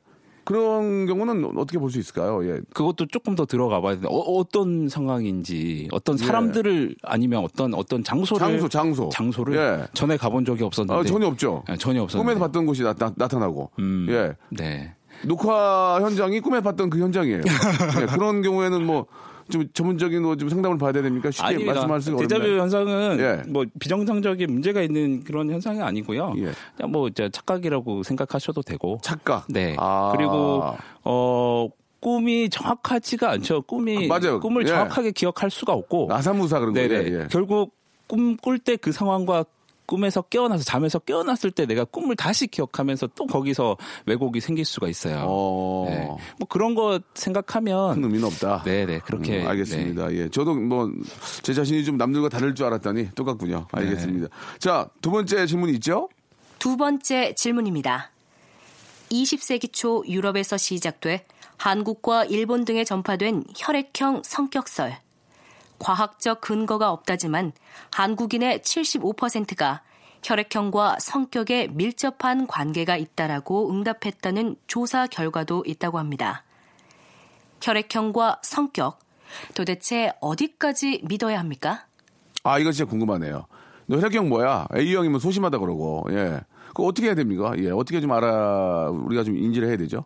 [0.49, 2.43] 그런 경우는 어떻게 볼 수 있을까요?
[2.49, 2.61] 예.
[2.73, 8.47] 그것도 조금 더 들어가 봐야 되는데 어, 떤 상황인지 어떤 사람들을 아니면 어떤 어떤 장소를
[8.47, 8.53] 예.
[8.53, 9.09] 장소, 장소.
[9.11, 9.87] 장소를 예.
[9.93, 11.65] 전에 가본 적이 없었는데 아, 전혀 없죠.
[11.71, 14.07] 예, 전혀 없었는데 꿈에서 봤던 곳이 나, 타나고 음.
[14.09, 14.33] 예.
[14.49, 14.95] 네.
[15.25, 17.43] 녹화 현장이 꿈에 봤던 그 현장이에요.
[18.01, 19.05] 예, 그런 경우에는 뭐,
[19.51, 21.31] 좀 전문적인 뭐 좀 상담을 받아야 됩니까?
[21.31, 21.73] 쉽게 아닙니다.
[21.75, 22.61] 말씀할 수가 데자뷰 없나요?
[22.61, 23.43] 현상은 예.
[23.51, 26.35] 뭐 비정상적인 문제가 있는 그런 현상이 아니고요.
[26.39, 26.51] 예.
[26.77, 28.99] 그냥 뭐 이제 착각이라고 생각하셔도 되고.
[29.03, 29.47] 착각.
[29.49, 29.75] 네.
[29.79, 30.13] 아.
[30.17, 30.63] 그리고
[31.05, 31.69] 어
[32.01, 33.63] 꿈이 정확하지가 않죠.
[33.63, 34.39] 꿈이 맞아요.
[34.41, 34.67] 꿈을 예.
[34.69, 36.09] 정확하게 기억할 수가 없고.
[36.13, 36.75] 아사무사 그런.
[36.75, 36.93] 거예요.
[37.23, 37.27] 예.
[37.31, 37.75] 결국
[38.07, 39.45] 꿈 꿀 때 그 상황과
[39.89, 45.25] 꿈에서 깨어나서 잠에서 깨어났을 때 내가 꿈을 다시 기억하면서 또 거기서 왜곡이 생길 수가 있어요.
[45.27, 45.87] 어.
[45.89, 46.07] 네.
[46.39, 48.63] 뭐 그런 거 생각하면 큰 의미는 없다.
[48.65, 50.13] 네네 그렇게 음, 알겠습니다.
[50.13, 50.89] 예, 저도 뭐
[51.43, 53.67] 제 자신이 좀 남들과 다를 줄 알았더니 똑같군요.
[53.73, 53.81] 네.
[53.81, 54.29] 알겠습니다.
[54.59, 56.09] 자, 두 번째 질문 있죠?
[56.59, 58.11] 두 번째 질문입니다.
[59.11, 61.25] 20세기 초 유럽에서 시작돼
[61.57, 64.99] 한국과 일본 등에 전파된 혈액형 성격설.
[65.79, 67.53] 과학적 근거가 없다지만
[67.93, 69.83] 한국인의 75%가
[70.23, 76.45] 혈액형과 성격에 밀접한 관계가 있다라고 응답했다는 조사 결과도 있다고 합니다.
[77.61, 78.99] 혈액형과 성격,
[79.55, 81.87] 도대체 어디까지 믿어야 합니까?
[82.43, 83.47] 아, 이거 진짜 궁금하네요.
[83.87, 84.69] 너 혈액형 뭐야?
[84.75, 86.41] A형이면 소심하다 그러고, 예.
[86.69, 87.53] 그거 어떻게 해야 됩니까?
[87.59, 90.05] 예, 어떻게 좀 알아, 우리가 좀 인지를 해야 되죠?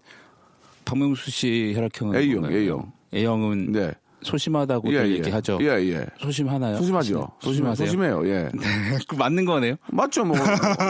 [0.85, 2.53] 박명수 씨 혈액형은 A형?
[2.53, 2.93] A형.
[3.15, 3.93] A형은 네.
[4.23, 5.11] 소심하다고 예, 예.
[5.11, 5.59] 얘기하죠.
[5.61, 6.07] 예, 예.
[6.21, 6.77] 소심하나요?
[6.77, 7.31] 소심하죠.
[7.41, 8.51] 소심, 하세요 소심해요, 예.
[9.09, 9.77] 그 맞는 거네요.
[9.91, 10.37] 맞죠, 뭐.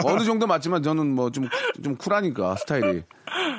[0.05, 1.49] 어느 정도 맞지만 저는 뭐 좀,
[1.83, 3.03] 좀 쿨하니까, 스타일이.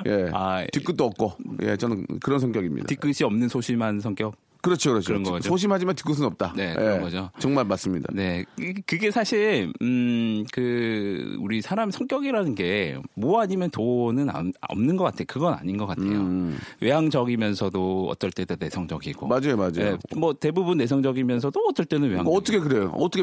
[0.06, 0.30] 예.
[0.32, 1.32] 아, 뒤끝도 없고,
[1.62, 2.86] 예, 저는 그런 성격입니다.
[2.86, 4.36] 뒤끝이 없는 소심한 성격.
[4.64, 5.06] 그렇죠, 그렇죠.
[5.08, 5.48] 그런 거죠.
[5.48, 6.54] 소심하지만 뒷것은 없다.
[6.56, 7.30] 네, 그런 거죠.
[7.38, 8.08] 정말 맞습니다.
[8.12, 14.96] 네, 이- 그게 사실 음 그 우리 사람 성격이라는 게 뭐 아니면 도는 안- 없는
[14.96, 15.24] 것 같아요.
[15.28, 16.08] 그건 아닌 것 같아요.
[16.20, 16.58] 음.
[16.80, 19.26] 외향적이면서도 어떨 때도 내성적이고.
[19.26, 19.72] 맞아요, 맞아요.
[19.72, 22.24] 네, 뭐 대부분 내성적이면서도 어떨 때는 외향적.
[22.24, 22.92] 뭐 어떻게 그래요?
[22.94, 23.22] 어떻게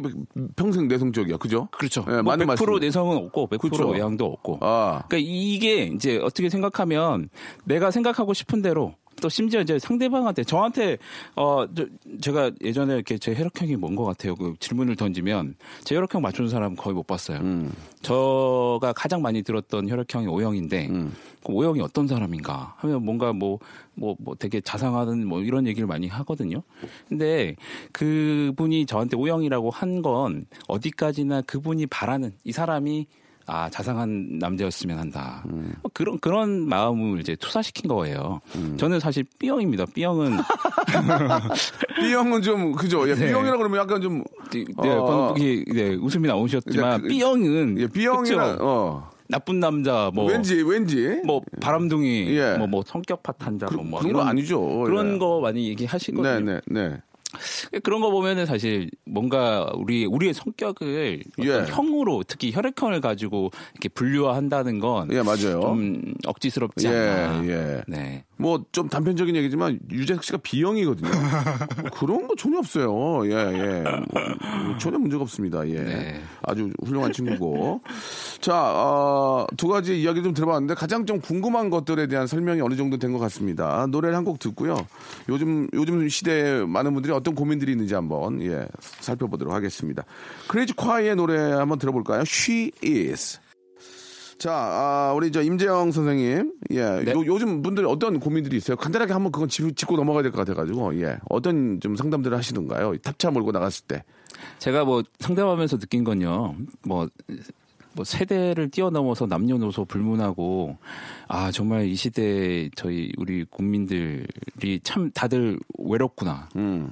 [0.55, 1.67] 평생 내성적이야, 그죠?
[1.71, 2.05] 그렇죠.
[2.07, 2.79] 예, 뭐 맞는 100% 말씀.
[2.79, 3.89] 내성은 없고 100% 그렇죠.
[3.89, 4.59] 외향도 없고.
[4.61, 7.29] 아, 그러니까 이게 이제 어떻게 생각하면
[7.65, 10.97] 내가 생각하고 싶은 대로 또 심지어 이제 상대방한테 저한테
[11.35, 11.85] 어 저,
[12.19, 14.35] 제가 예전에 이렇게 제 혈액형이 뭔 것 같아요.
[14.35, 17.37] 그 질문을 던지면 제 혈액형 맞추는 사람 거의 못 봤어요.
[17.39, 17.71] 음.
[18.01, 21.13] 저가 가장 많이 들었던 혈액형이 O형인데 음.
[21.43, 26.63] 그 O형이 어떤 사람인가 하면 뭔가 뭐뭐뭐 되게 자상하는 뭐 이런 얘기를 많이 하거든요.
[27.09, 27.55] 근데
[27.93, 33.05] 그분이 저한테 O형이라고 한 건 어디까지나 그분이 바라는 이 사람이
[33.47, 35.43] 아 자상한 남자였으면 한다.
[35.49, 35.73] 음.
[35.81, 38.39] 뭐 그런 그런 마음을 이제 투사시킨 거예요.
[38.77, 39.85] 저는 사실 B형입니다.
[39.93, 40.37] B형은
[41.99, 43.07] B형은 좀, 그죠?
[43.09, 43.27] 예, 네.
[43.27, 45.33] B형이라고 그러면 약간 좀, 네, 어.
[45.37, 48.63] 이- 네, 웃음이 나오셨지만 예, 그- B형은 예, B형이랑, 그쵸?
[48.65, 49.11] 어.
[49.27, 51.21] 나쁜 남자 뭐 왠지, 왠지.
[51.25, 52.57] 뭐 바람둥이 예.
[52.57, 54.59] 뭐, 뭐 성격 파탄자 그, 뭐, 뭐 그런 거 아니죠.
[54.83, 55.17] 그런 예.
[55.19, 56.39] 거 많이 얘기하시거든요.
[56.41, 56.97] 네, 네, 네.
[57.83, 61.63] 그런 거 보면은 사실 뭔가 우리 우리의 성격을 예.
[61.67, 65.61] 형으로 특히 혈액형을 가지고 이렇게 분류화한다는 건 예, 맞아요.
[65.61, 67.47] 좀 억지스럽지 예, 않나.
[67.47, 67.83] 예.
[67.87, 68.23] 네.
[68.41, 71.09] 뭐 좀 단편적인 얘기지만 유재석 씨가 B형이거든요.
[71.09, 73.25] 뭐 그런 거 전혀 없어요.
[73.27, 73.83] 예, 예.
[73.83, 75.67] 뭐 전혀 문제가 없습니다.
[75.67, 75.73] 예.
[75.83, 76.21] 네.
[76.43, 77.81] 아주 훌륭한 친구고.
[78.39, 82.97] 자, 어, 두 가지 이야기 좀 들어봤는데 가장 좀 궁금한 것들에 대한 설명이 어느 정도
[82.97, 83.85] 된 것 같습니다.
[83.89, 84.77] 노래를 한 곡 듣고요.
[85.27, 88.65] 요즘 요즘 시대에 많은 분들이 어떤 고민들이 있는지 한번 예,
[89.01, 90.03] 살펴보도록 하겠습니다.
[90.47, 92.21] 크레이지 콰이의 노래 한번 들어볼까요?
[92.21, 93.40] She is.
[94.41, 97.11] 자, 아, 우리 저 임재영 선생님, 예, 네.
[97.11, 98.75] 요, 요즘 분들이 어떤 고민들이 있어요?
[98.75, 102.97] 간단하게 한번 그건 짚, 짚고 넘어가야 될 것 같아가지고, 예, 어떤 좀 상담들을 하시던가요?
[102.97, 104.03] 탑차 몰고 나갔을 때,
[104.57, 106.55] 제가 뭐 상담하면서 느낀 건요.
[106.83, 107.07] 뭐,
[107.93, 110.77] 뭐 세대를 뛰어넘어서 남녀노소 불문하고
[111.27, 116.47] 아 정말 이 시대에 저희 우리 국민들이 참 다들 외롭구나.
[116.55, 116.89] 음,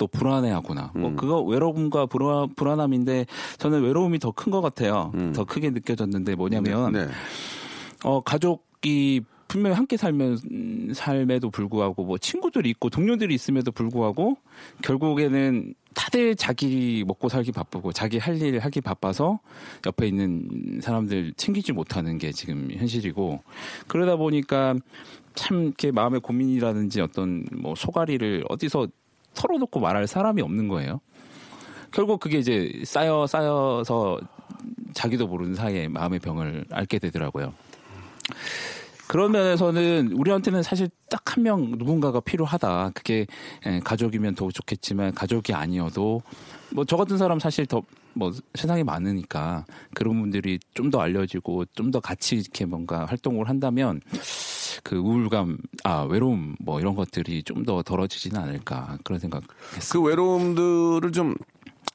[0.00, 0.92] 또 불안해하구나.
[0.94, 3.26] 뭐 그거 외로움과 불안, 불안함인데
[3.58, 5.12] 저는 외로움이 더 큰 것 같아요.
[5.34, 7.06] 더 크게 느껴졌는데 뭐냐면 네,
[8.02, 14.38] 어 가족이 분명히 함께 살면 삶에도 불구하고 뭐 친구들이 있고 동료들이 있음에도 불구하고
[14.82, 19.40] 결국에는 다들 자기 먹고 살기 바쁘고 자기 할 일 하기 바빠서
[19.86, 23.42] 옆에 있는 사람들 챙기지 못하는 게 지금 현실이고
[23.88, 24.76] 그러다 보니까
[25.34, 28.88] 참 이렇게 마음의 고민이라든지 어떤 뭐 소가리를 어디서
[29.34, 31.00] 털어놓고 말할 사람이 없는 거예요.
[31.92, 34.20] 결국 그게 이제 쌓여 쌓여서
[34.94, 37.52] 자기도 모르는 사이에 마음의 병을 앓게 되더라고요.
[39.08, 42.90] 그런 면에서는 우리한테는 사실 딱 한 명 누군가가 필요하다.
[42.94, 43.26] 그게
[43.66, 46.22] 예, 가족이면 더 좋겠지만 가족이 아니어도
[46.72, 49.64] 뭐 저 같은 사람 사실 더 뭐 세상에 많으니까
[49.94, 54.00] 그런 분들이 좀 더 알려지고 좀 더 같이 이렇게 뭔가 활동을 한다면
[54.82, 59.90] 그 우울감, 아 외로움 뭐 이런 것들이 좀 더 덜어지지는 않을까 그런 생각했어요.
[59.92, 61.34] 그 외로움들을 좀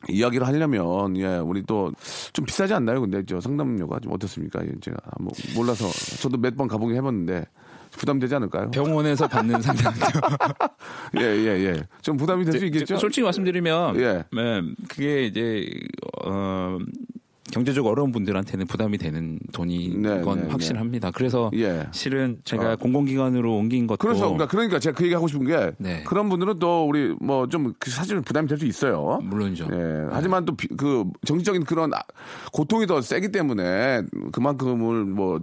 [0.10, 1.92] 이야기를 하려면, 예, 우리 또
[2.34, 3.02] 좀 비싸지 않나요?
[3.02, 4.64] 근데 저 상담료가 좀 어떻습니까?
[4.66, 5.88] 예, 제가 뭐 몰라서
[6.22, 7.46] 저도 몇 번 가보긴 해봤는데
[7.92, 8.70] 부담되지 않을까요?
[8.72, 9.94] 병원에서 받는 상담.
[11.18, 11.84] 예, 예, 예.
[12.02, 12.98] 좀 부담이 될 수 있겠죠?
[12.98, 14.24] 솔직히 말씀드리면, 예.
[14.34, 15.66] 네, 그게 이제
[16.26, 16.78] 어,
[17.52, 21.12] 경제적 어려운 분들한테는 부담이 되는 돈이 네, 건 네, 확실합니다.
[21.12, 21.88] 그래서 예.
[21.92, 22.76] 실은 제가 어.
[22.76, 26.04] 공공기관으로 옮긴 것도 그래서 그러니까, 그러니까 제가 그 얘기 하고 싶은 게 네.
[26.04, 29.20] 그런 분들은 또 우리 뭐 좀 사실 부담이 될 수 있어요.
[29.24, 29.68] 물론이죠.
[29.72, 30.08] 예.
[30.12, 32.02] 하지만 또 그 정신적인 그런 아-
[32.52, 35.40] 고통이 더 세기 때문에 그만큼을 뭐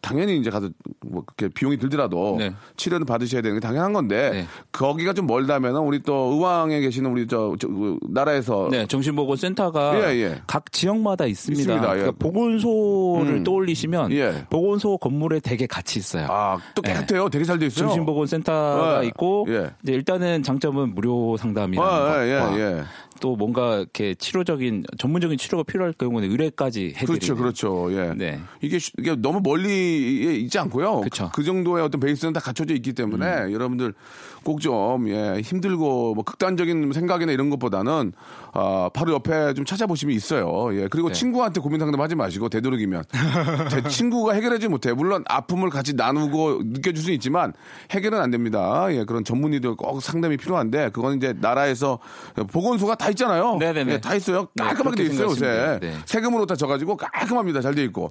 [0.00, 0.68] 당연히 이제 가서
[1.06, 2.52] 뭐 그렇게 비용이 들더라도 네.
[2.76, 4.46] 치료를 받으셔야 되는 게 당연한 건데 네.
[4.72, 10.16] 거기가 좀 멀다면은 우리 또 의왕에 계시는 우리 저, 저, 그 나라에서 네, 정신보건센터가 예,
[10.16, 10.42] 예.
[10.46, 11.60] 각 지역마다 있습니다.
[11.60, 11.92] 있습니다.
[11.96, 12.00] 예.
[12.00, 13.44] 그러니까 보건소를 음.
[13.44, 14.46] 떠올리시면 예.
[14.50, 16.26] 보건소 건물에 되게 같이 있어요.
[16.30, 17.28] 아, 또 깨끗해요.
[17.28, 17.88] 되게 잘돼 있어요.
[17.88, 19.06] 정신보건센터가 예.
[19.08, 19.70] 있고 예.
[19.82, 22.82] 이제 일단은 장점은 무료 상담이라는 아, 예, 예, 예.
[23.20, 27.88] 또 뭔가 이렇게 치료적인 전문적인 치료가 필요할 경우는 의뢰까지 해드리는 그렇죠, 그렇죠.
[27.92, 28.14] 예.
[28.14, 28.40] 네.
[28.60, 31.00] 이게, 쉬- 이게 너무 멀리 있지 않고요.
[31.02, 31.30] 그쵸.
[31.34, 33.52] 그 정도의 어떤 베이스는 다 갖춰져 있기 때문에 음.
[33.52, 33.94] 여러분들
[34.46, 38.12] 꼭 좀, 예, 힘들고 뭐 극단적인 생각이나 이런 것보다는
[38.52, 40.68] 아, 바로 옆에 좀 찾아보시면 있어요.
[40.80, 40.86] 예.
[40.88, 41.14] 그리고 네.
[41.14, 43.02] 친구한테 고민 상담 하지 마시고 되도록이면
[43.70, 44.92] 제 친구가 해결하지 못해.
[44.92, 47.54] 물론 아픔을 같이 나누고 느껴줄 수 있지만
[47.90, 48.86] 해결은 안 됩니다.
[48.90, 49.04] 예.
[49.04, 51.98] 그런 전문의들 꼭 상담이 필요한데 그건 이제 나라에서
[52.52, 53.56] 보건소가 다다 있잖아요.
[53.58, 53.92] 네네네.
[53.94, 54.46] 예, 다 있어요.
[54.54, 55.78] 네, 깔끔하게 돼 그렇게 있어요, 요새.
[55.80, 55.94] 네.
[56.06, 57.60] 세금으로 다 져가지고 깔끔합니다.
[57.60, 58.10] 잘 돼 있고.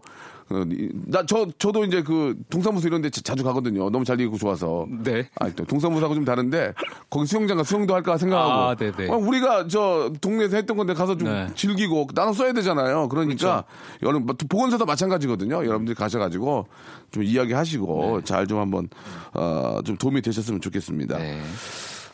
[0.51, 3.89] 어, 이- 나, 저, 저도 이제 그 동사무소 이런 데 자- 자주 가거든요.
[3.89, 4.85] 너무 잘돼 있고 좋아서.
[5.03, 5.27] 네.
[5.39, 6.73] 아, 또 동사무소하고 좀 다른데
[7.09, 8.51] 거기 수영장 가 수영도 할까 생각하고.
[8.51, 9.09] 아, 네네.
[9.09, 11.47] 어, 우리가 저 동네에서 했던 건데 가서 좀 네.
[11.55, 13.07] 즐기고 나눠 써야 되잖아요.
[13.09, 13.63] 그러니까
[14.03, 15.55] 여러분 뭐 보건소도 마찬가지거든요.
[15.65, 16.67] 여러분들이 가셔가지고
[17.11, 18.87] 좀 이야기 하시고 잘좀 한번
[19.33, 21.17] 어, 좀 도움이 되셨으면 좋겠습니다.
[21.17, 21.41] 네.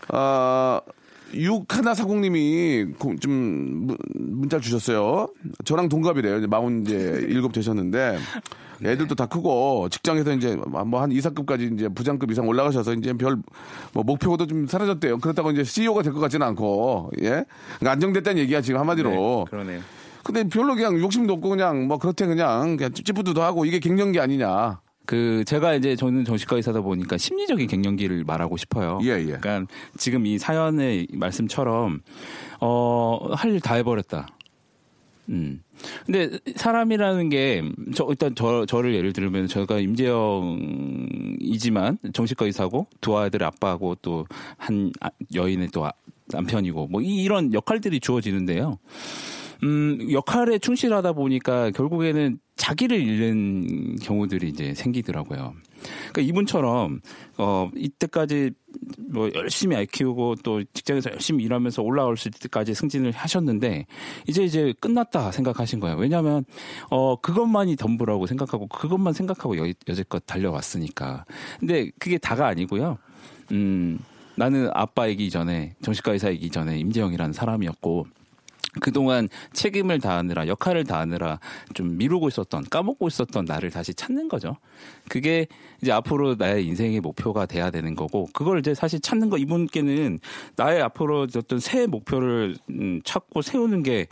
[0.10, 0.80] 아,
[1.34, 3.32] 육하나 사공님이 고- 좀
[3.88, 5.28] 문- 문자 주셨어요.
[5.66, 6.38] 저랑 동갑이래요.
[6.40, 6.96] 이제 마흔 이제
[7.30, 8.18] 일곱 되셨는데
[8.84, 13.38] 애들도 다 크고 직장에서 이제 뭐 한 이사급까지 이제 부장급 이상 올라가셔서 이제 별
[13.94, 15.20] 뭐 목표도 좀 사라졌대요.
[15.20, 17.30] 그렇다고 이제 CEO가 될 것 같지는 않고 예
[17.80, 19.10] 그러니까 안정됐다는 얘기야 지금 한마디로.
[19.10, 19.82] 네, 그러네요.
[20.24, 24.80] 근데 별로 그냥 욕심도 없고 그냥 뭐 그렇대 그냥 그냥 찌뿌드도 하고 이게 갱년기 아니냐.
[25.06, 29.00] 그 제가 이제 저는 정신과 의사다 보니까 심리적인 갱년기를 말하고 싶어요.
[29.04, 29.38] 예, 예.
[29.40, 29.66] 그러니까
[29.98, 32.02] 지금 이 사연의 말씀처럼
[32.60, 34.28] 어할 일 다 해버렸다.
[35.30, 35.62] 음.
[36.06, 37.62] 근데 사람이라는 게
[37.96, 44.26] 저 일단 저 저를 예를 들면 제가 임재영이지만 정신과 의사고 두 아이들 아빠고 또
[44.58, 44.92] 한
[45.34, 45.92] 여인의 또 아-
[46.28, 48.78] 남편이고 뭐 이- 이런 역할들이 주어지는데요.
[49.64, 55.56] 음, 역할에 충실하다 보니까 결국에는 자기를 잃는 경우들이 이제 생기더라고요.
[56.12, 57.02] 그러니까 이분처럼
[57.40, 58.52] 어 이때까지
[59.10, 63.88] 뭐 열심히 아이 키우고 또 직장에서 열심히 일하면서 올라올 수 때까지 승진을 하셨는데
[64.28, 65.98] 이제 이제 끝났다 생각하신 거예요.
[65.98, 66.46] 왜냐하면
[66.92, 71.26] 어 그것만이 덤부라고 생각하고 그것만 생각하고 여, 여태껏 달려왔으니까.
[71.60, 73.00] 근데 그게 다가 아니고요.
[73.54, 73.98] 음
[74.36, 78.06] 나는 아빠이기 전에 정신과 의사이기 전에 임재영이라는 사람이었고
[78.80, 81.40] 그동안 책임을 다하느라 역할을 다하느라
[81.74, 84.58] 좀 미루고 있었던 까먹고 있었던 나를 다시 찾는 거죠.
[85.10, 85.48] 그게
[85.82, 90.20] 이제 앞으로 나의 인생의 목표가 돼야 되는 거고 그걸 이제 사실 찾는 거 이분께는
[90.56, 94.08] 나의 앞으로 어떤 새 목표를 음, 찾고 세우는 게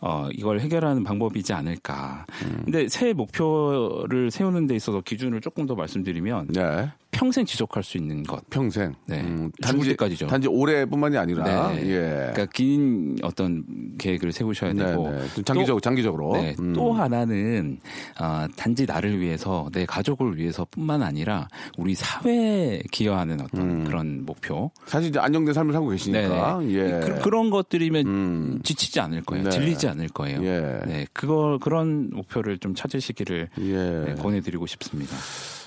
[0.00, 2.26] 어, 이걸 해결하는 방법이지 않을까.
[2.64, 6.90] 근데 새 목표를 세우는 데 있어서 기준을 조금 더 말씀드리면 네.
[7.16, 8.48] 평생 지속할 수 있는 것.
[8.50, 8.94] 평생.
[9.06, 9.20] 네.
[9.22, 10.26] 음, 죽을 때까지죠.
[10.26, 11.80] 단지 올해뿐만이 아니라 네.
[11.86, 11.98] 예.
[12.32, 13.64] 그러니까 긴 어떤
[13.96, 15.26] 계획을 세우셔야 네, 되고 네.
[15.34, 16.32] 좀 장기적, 또- 장기적으로.
[16.34, 16.74] 네, 음.
[16.74, 17.78] 또 하나는
[18.20, 21.48] 어, 단지 나를 위해서 내 가족을 위해서뿐만 아니라
[21.78, 23.84] 우리 사회에 기여하는 어떤 음.
[23.84, 24.70] 그런 목표.
[24.84, 26.58] 사실 이제 안정된 삶을 살고 계시니까.
[26.60, 27.00] 네, 예.
[27.22, 28.60] 그, 런 것들이면 음.
[28.62, 29.44] 지치지 않을 거예요.
[29.44, 29.50] 네.
[29.50, 30.44] 질리지 않을 거예요.
[30.44, 30.80] 예.
[30.86, 33.72] 네, 그거 그런 목표를 좀 찾으시기를 예.
[34.06, 35.16] 네, 권해드리고 싶습니다.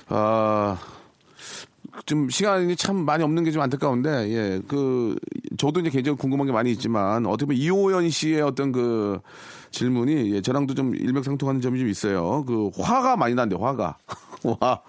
[0.07, 0.77] 아,
[2.05, 5.15] 좀 시간이 참 많이 없는 게 좀 안타까운데, 예, 그,
[5.57, 9.19] 저도 이제 개인적으로 궁금한 게 많이 있지만, 어떻게 보면 이호연 씨의 어떤 그
[9.71, 12.43] 질문이, 예, 저랑도 좀 일맥상통하는 점이 좀 있어요.
[12.45, 13.97] 그, 화가 많이 난대, 화가.
[14.61, 14.79] 화.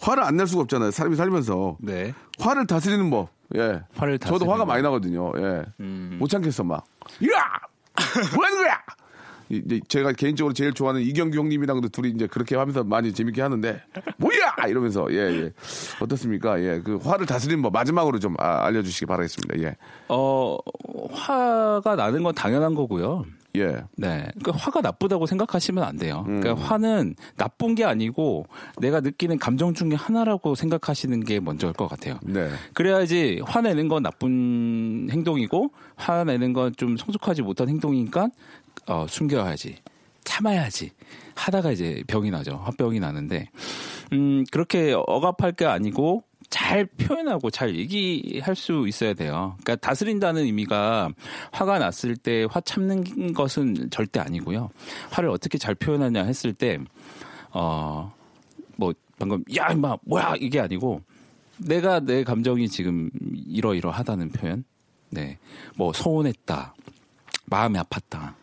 [0.00, 0.90] 화를 안 낼 수가 없잖아요.
[0.90, 1.76] 사람이 살면서.
[1.80, 2.12] 네.
[2.38, 3.30] 화를 다스리는 법.
[3.54, 3.80] 예.
[3.96, 4.68] 화를 저도 다스리는 화가 법.
[4.68, 5.32] 많이 나거든요.
[5.38, 5.64] 예.
[5.80, 6.16] 음.
[6.20, 6.84] 못 참겠어, 막.
[7.32, 7.38] 야!
[8.34, 8.78] 뭐 하는 거야!
[9.48, 13.80] 이제 제가 개인적으로 제일 좋아하는 이경규 형님이랑도 둘이 이제 그렇게 하면서 많이 재밌게 하는데,
[14.16, 14.68] 뭐야!
[14.68, 15.52] 이러면서, 예, 예.
[16.00, 16.60] 어떻습니까?
[16.62, 16.80] 예.
[16.84, 19.62] 그 화를 다스리는 법 마지막으로 좀 아, 알려주시기 바라겠습니다.
[19.68, 19.76] 예.
[20.08, 20.56] 어,
[21.10, 23.24] 화가 나는 건 당연한 거고요.
[23.56, 23.68] 예.
[23.96, 24.28] 네.
[24.38, 26.24] 그러니까 화가 나쁘다고 생각하시면 안 돼요.
[26.28, 26.40] 음.
[26.40, 28.46] 그러니까 화는 나쁜 게 아니고
[28.80, 32.18] 내가 느끼는 감정 중에 하나라고 생각하시는 게 먼저일 것 같아요.
[32.22, 32.50] 네.
[32.74, 38.28] 그래야지 화내는 건 나쁜 행동이고 화내는 건 좀 성숙하지 못한 행동이니까
[38.86, 39.76] 어, 숨겨야지.
[40.24, 40.90] 참아야지.
[41.34, 42.56] 하다가 이제 병이 나죠.
[42.64, 43.48] 화병이 나는데
[44.12, 49.56] 음, 그렇게 억압할 게 아니고 잘 표현하고 잘 얘기할 수 있어야 돼요.
[49.62, 51.10] 그러니까 다스린다는 의미가
[51.52, 54.70] 화가 났을 때 화 참는 것은 절대 아니고요.
[55.10, 56.78] 화를 어떻게 잘 표현하냐 했을 때,
[57.50, 58.12] 어,
[58.76, 61.00] 뭐, 방금, 야, 임마, 뭐야, 이게 아니고,
[61.58, 63.10] 내가 내 감정이 지금
[63.48, 64.64] 이러이러하다는 표현.
[65.10, 65.38] 네.
[65.74, 66.74] 뭐, 서운했다.
[67.46, 68.34] 마음이 아팠다.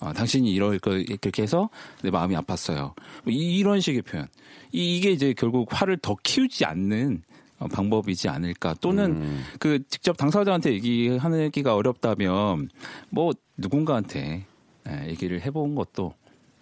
[0.00, 1.68] 어, 당신이 이럴 거, 그렇게 해서
[2.02, 2.94] 내 마음이 아팠어요.
[3.24, 4.26] 뭐 이, 이런 식의 표현.
[4.72, 7.22] 이, 이게 이제 결국 화를 더 키우지 않는
[7.58, 8.74] 어, 방법이지 않을까.
[8.80, 12.68] 또는 그 직접 당사자한테 얘기하기가 어렵다면
[13.08, 14.46] 뭐 누군가한테
[14.88, 16.14] 예, 얘기를 해본 것도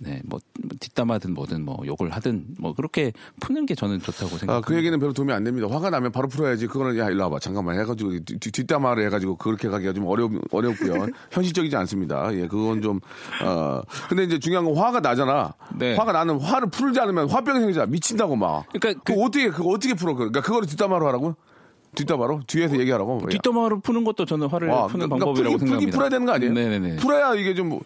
[0.05, 0.38] 네, 뭐
[0.81, 4.69] 뒷담화든 뭐든 뭐 욕을 하든 뭐 그렇게 푸는 게 저는 좋다고 아, 생각합니다.
[4.69, 5.67] 그 얘기는 별로 도움이 안 됩니다.
[5.71, 6.67] 화가 나면 바로 풀어야지.
[6.67, 7.38] 그거는 야, 일로 와봐.
[7.38, 11.07] 잠깐만 해가지고 뒷담화를 해가지고 그렇게 가기가 좀 어렵, 어렵고요.
[11.33, 12.35] 현실적이지 않습니다.
[12.35, 13.01] 예, 그건 좀,
[13.43, 13.81] 어.
[14.11, 15.55] 근데 이제 중요한 건 화가 나잖아.
[15.79, 15.97] 네.
[15.97, 17.87] 화가 나는 화를 풀지 않으면 화병이 생기잖아.
[17.87, 18.67] 미친다고 막.
[18.73, 20.14] 그러니까 그 어떻게, 그거 어떻게 풀어?
[20.14, 21.35] 그러니까 그거를 뒷담화로 하라고?
[21.94, 22.40] 뒷담화로?
[22.46, 23.23] 뒤에서 얘기하라고?
[23.31, 25.96] 뒷담화로 푸는 것도 저는 화를 와, 푸는 그러니까 방법이라고 풀기, 풀기 생각합니다.
[25.96, 26.52] 풀어야 되는 거 아니에요?
[26.52, 26.96] 네네네.
[26.96, 27.79] 풀어야 이게 좀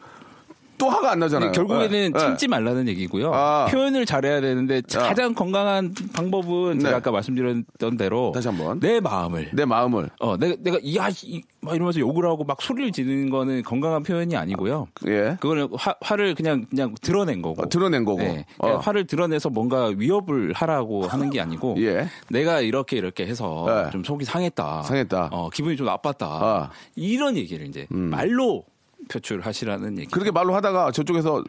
[0.79, 1.53] 또 화가 안 나잖아요.
[1.53, 2.18] 결국에는 예, 예.
[2.18, 3.33] 참지 말라는 얘기고요.
[3.35, 3.66] 아.
[3.70, 6.97] 표현을 잘해야 되는데 가장 건강한 방법은 제가 네.
[6.97, 8.79] 아까 말씀드렸던 대로 다시 한번.
[8.81, 12.93] 내 마음을 내 마음을 어 내가 내가 이야 이- 막 이러면서 욕을 하고 막 소리를
[12.93, 14.87] 지르는 거는 건강한 표현이 아니고요.
[15.09, 15.37] 예.
[15.41, 17.62] 그거는 화, 화를 그냥 그냥 드러낸 거고.
[17.62, 18.22] 어, 드러낸 거고.
[18.22, 18.47] 네.
[18.61, 18.79] 그냥 어.
[18.79, 22.07] 화를 드러내서 뭔가 위협을 하라고 하는 게 아니고 예.
[22.31, 23.91] 내가 이렇게 이렇게 해서 네.
[23.91, 24.83] 좀 속이 상했다.
[24.83, 25.31] 상했다.
[25.33, 26.26] 어, 기분이 좀 나빴다.
[26.26, 26.70] 아.
[26.95, 28.11] 이런 얘기를 이제 음.
[28.11, 28.64] 말로
[29.09, 30.11] 표출하시라는 얘기.
[30.11, 31.43] 그렇게 말로 하다가 저쪽에서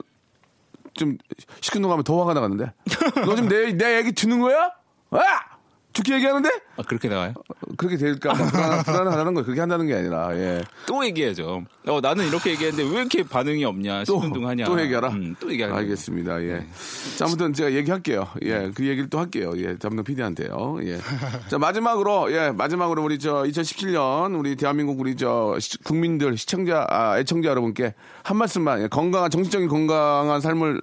[0.93, 1.18] 좀
[1.62, 2.74] 시큰둥하면 더 화가 나갔는데.
[3.26, 4.72] 너 지금 내, 내 얘기 듣는 거야?
[5.12, 5.18] 아!
[6.00, 6.50] 좋게 얘기하는데?
[6.78, 7.34] 아, 그렇게 나와요?
[7.78, 10.62] 그렇게 될까 불안, 불안하다는 거 그렇게 한다는 게 아니라, 예.
[10.88, 11.64] 또 얘기해야죠.
[11.88, 14.66] 어, 나는 이렇게 얘기했는데 왜 이렇게 반응이 없냐, 또, 시큰둥하냐.
[14.66, 15.10] 또 얘기하라?
[15.10, 15.76] 음, 또 얘기하라.
[15.78, 16.41] 알겠습니다.
[16.43, 16.66] 예.
[17.18, 18.28] 자, 아무튼 제가 얘기할게요.
[18.43, 18.72] 예.
[18.74, 19.52] 그 얘기를 또 할게요.
[19.58, 19.78] 예.
[19.78, 20.80] 잡는 PD한테요.
[20.84, 21.00] 예.
[21.50, 22.52] 자, 마지막으로, 예.
[22.52, 27.93] 마지막으로 우리 저 2017년 우리 대한민국 우리 저 시- 국민들, 시청자, 아, 애청자 여러분께
[28.24, 28.88] 한 말씀만, 예.
[28.88, 30.82] 건강한, 정신적인 건강한 삶을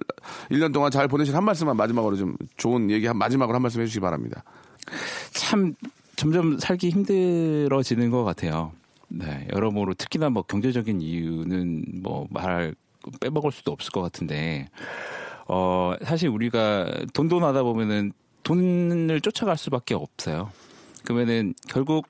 [0.51, 4.01] 1년 동안 잘 보내실 한 말씀만 마지막으로 좀 좋은 얘기 한, 마지막으로 한 말씀 해주시기
[4.01, 4.43] 바랍니다.
[5.31, 5.73] 참
[6.15, 8.71] 점점 살기 힘들어지는 것 같아요.
[9.09, 12.75] 네, 여러모로 특히나 뭐 경제적인 이유는 뭐 말
[13.21, 14.67] 빼먹을 수도 없을 것 같은데,
[15.47, 18.11] 어 사실 우리가 돈돈하다 보면은
[18.43, 20.51] 돈을 쫓아갈 수밖에 없어요.
[21.05, 22.07] 그러면은 결국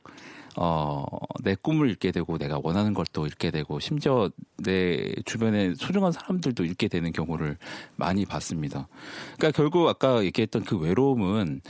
[0.60, 1.05] 어,
[1.43, 6.88] 내 꿈을 잃게 되고 내가 원하는 걸또 잃게 되고 심지어 내 주변에 소중한 사람들도 잃게
[6.88, 7.58] 되는 경우를
[7.95, 8.88] 많이 봤습니다.
[9.38, 11.62] 그러니까 결국 아까 얘기했던 그 외로움은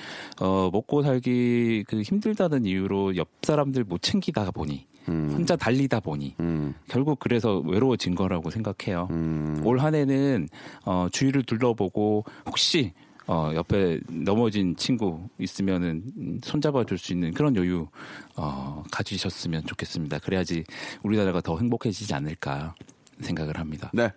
[0.42, 6.74] 어, 먹고 살기 그 힘들다는 이유로 옆 사람들 못 챙기다 보니 혼자 달리다 보니 음.
[6.90, 9.08] 결국 그래서 외로워진 거라고 생각해요.
[9.12, 9.62] 음.
[9.64, 10.50] 올 한 해는
[10.86, 12.92] 어, 주위를 둘러보고 혹시
[13.28, 17.88] 어, 옆에 넘어진 친구 있으면은 음, 손잡아 줄 수 있는 그런 여유
[18.36, 20.20] 어, 가지셨으면 좋겠습니다.
[20.20, 20.64] 그래야지
[21.04, 22.74] 우리나라가 더 행복해지지 않을까
[23.20, 23.90] 생각을 합니다.
[23.94, 24.12] 네.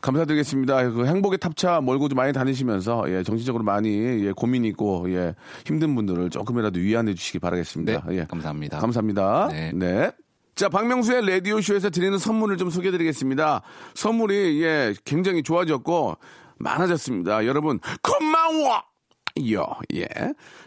[0.00, 0.90] 감사드리겠습니다.
[0.90, 3.88] 그 행복의 탑차 좀 많이 다니시면서 예, 정신적으로 많이
[4.26, 5.34] 예, 고민 있고 예,
[5.66, 8.04] 힘든 분들을 조금이라도 위안해 주시기 바라겠습니다.
[8.08, 8.24] 네, 예.
[8.24, 8.78] 감사합니다.
[8.78, 9.48] 감사합니다.
[9.74, 10.10] 네.
[10.54, 13.62] 자, 박명수의 라디오쇼에서 드리는 선물을 좀 소개해 드리겠습니다.
[13.94, 16.18] 선물이, 예, 굉장히 좋아졌고,
[16.62, 17.44] 많아졌습니다.
[17.46, 18.82] 여러분, 고마워!
[19.50, 20.06] 요, 예.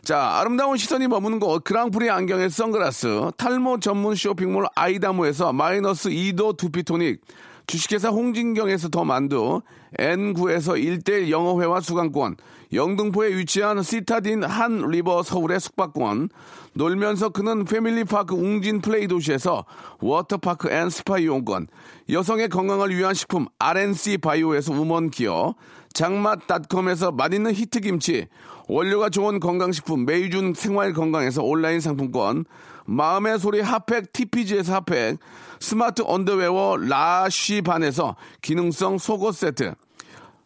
[0.03, 7.21] 자, 아름다운 시선이 머무는 곳, 그랑프리 안경의 선글라스, 탈모 전문 쇼핑몰 아이다모에서 마이너스 2도 두피토닉,
[7.67, 9.61] 주식회사 홍진경에서 더 만두,
[9.99, 12.37] N9에서 1대 영어회화 수강권,
[12.73, 16.29] 영등포에 위치한 시타딘 한 리버 서울의 숙박권,
[16.73, 19.65] 놀면서 크는 패밀리파크 웅진 플레이 도시에서
[19.99, 21.67] 워터파크 and 스파 이용권,
[22.09, 25.55] 여성의 건강을 위한 식품 RNC 바이오에서 우먼 기어,
[25.95, 28.27] 장맛닷컴에서 맛있는 히트김치,
[28.67, 32.45] 원료가 좋은 건강식품 메이준 생활건강에서 온라인 상품권,
[32.85, 35.17] 마음의 소리 핫팩 TPG에서 핫팩,
[35.59, 39.73] 스마트 언더웨어 라쉬반에서 기능성 속옷 세트,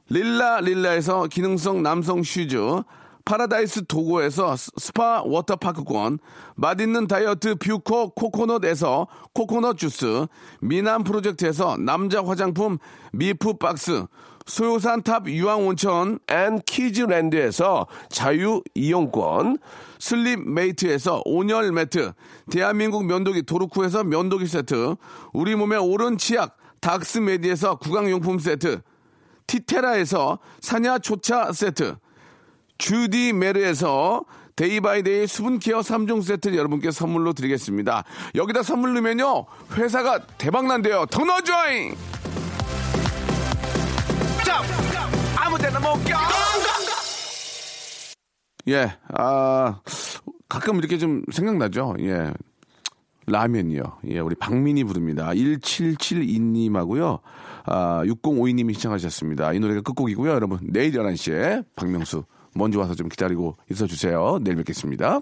[0.08, 2.84] 릴라 릴라에서 기능성 남성 슈즈,
[3.26, 6.20] 파라다이스 도고에서 스- 스파 워터파크권,
[6.56, 10.26] 맛있는 다이어트 뷰코 코코넛에서 코코넛 주스,
[10.62, 12.78] 미남 프로젝트에서 남자 화장품
[13.14, 14.06] 미프 박스,
[14.50, 19.60] 소요산 탑 유황온천 and 키즈랜드에서 자유 이용권,
[20.00, 22.14] 슬립 메이트에서 온열 매트,
[22.50, 24.96] 대한민국 면도기 도루코에서 면도기 세트,
[25.34, 28.82] 우리 몸의 오른 치약 닥스메디에서 구강용품 세트,
[29.46, 31.98] 티테라에서 산야초차 세트,
[32.80, 34.24] 주디 메르에서
[34.56, 38.04] 데이바이데이 수분케어 3종 세트를 여러분께 선물로 드리겠습니다.
[38.34, 41.06] 여기다 선물 넣으면요, 회사가 대박난대요.
[41.06, 41.96] 더 넣어줘잉!
[45.76, 46.18] 못 껴!
[48.68, 49.80] 예, 아,
[50.48, 51.96] 가끔 이렇게 좀 생각나죠?
[52.02, 52.32] 예.
[53.26, 53.84] 라면이요.
[54.10, 55.30] 예, 우리 박민이 부릅니다.
[55.30, 57.20] 1772님하고요.
[57.66, 59.54] 아, 6052님이 시청하셨습니다.
[59.54, 60.32] 이 노래가 끝곡이고요.
[60.32, 62.24] 여러분, 내일 11시에 박명수
[62.56, 64.40] 먼저 와서 좀 기다리고 있어 주세요.
[64.42, 65.22] 내일 뵙겠습니다.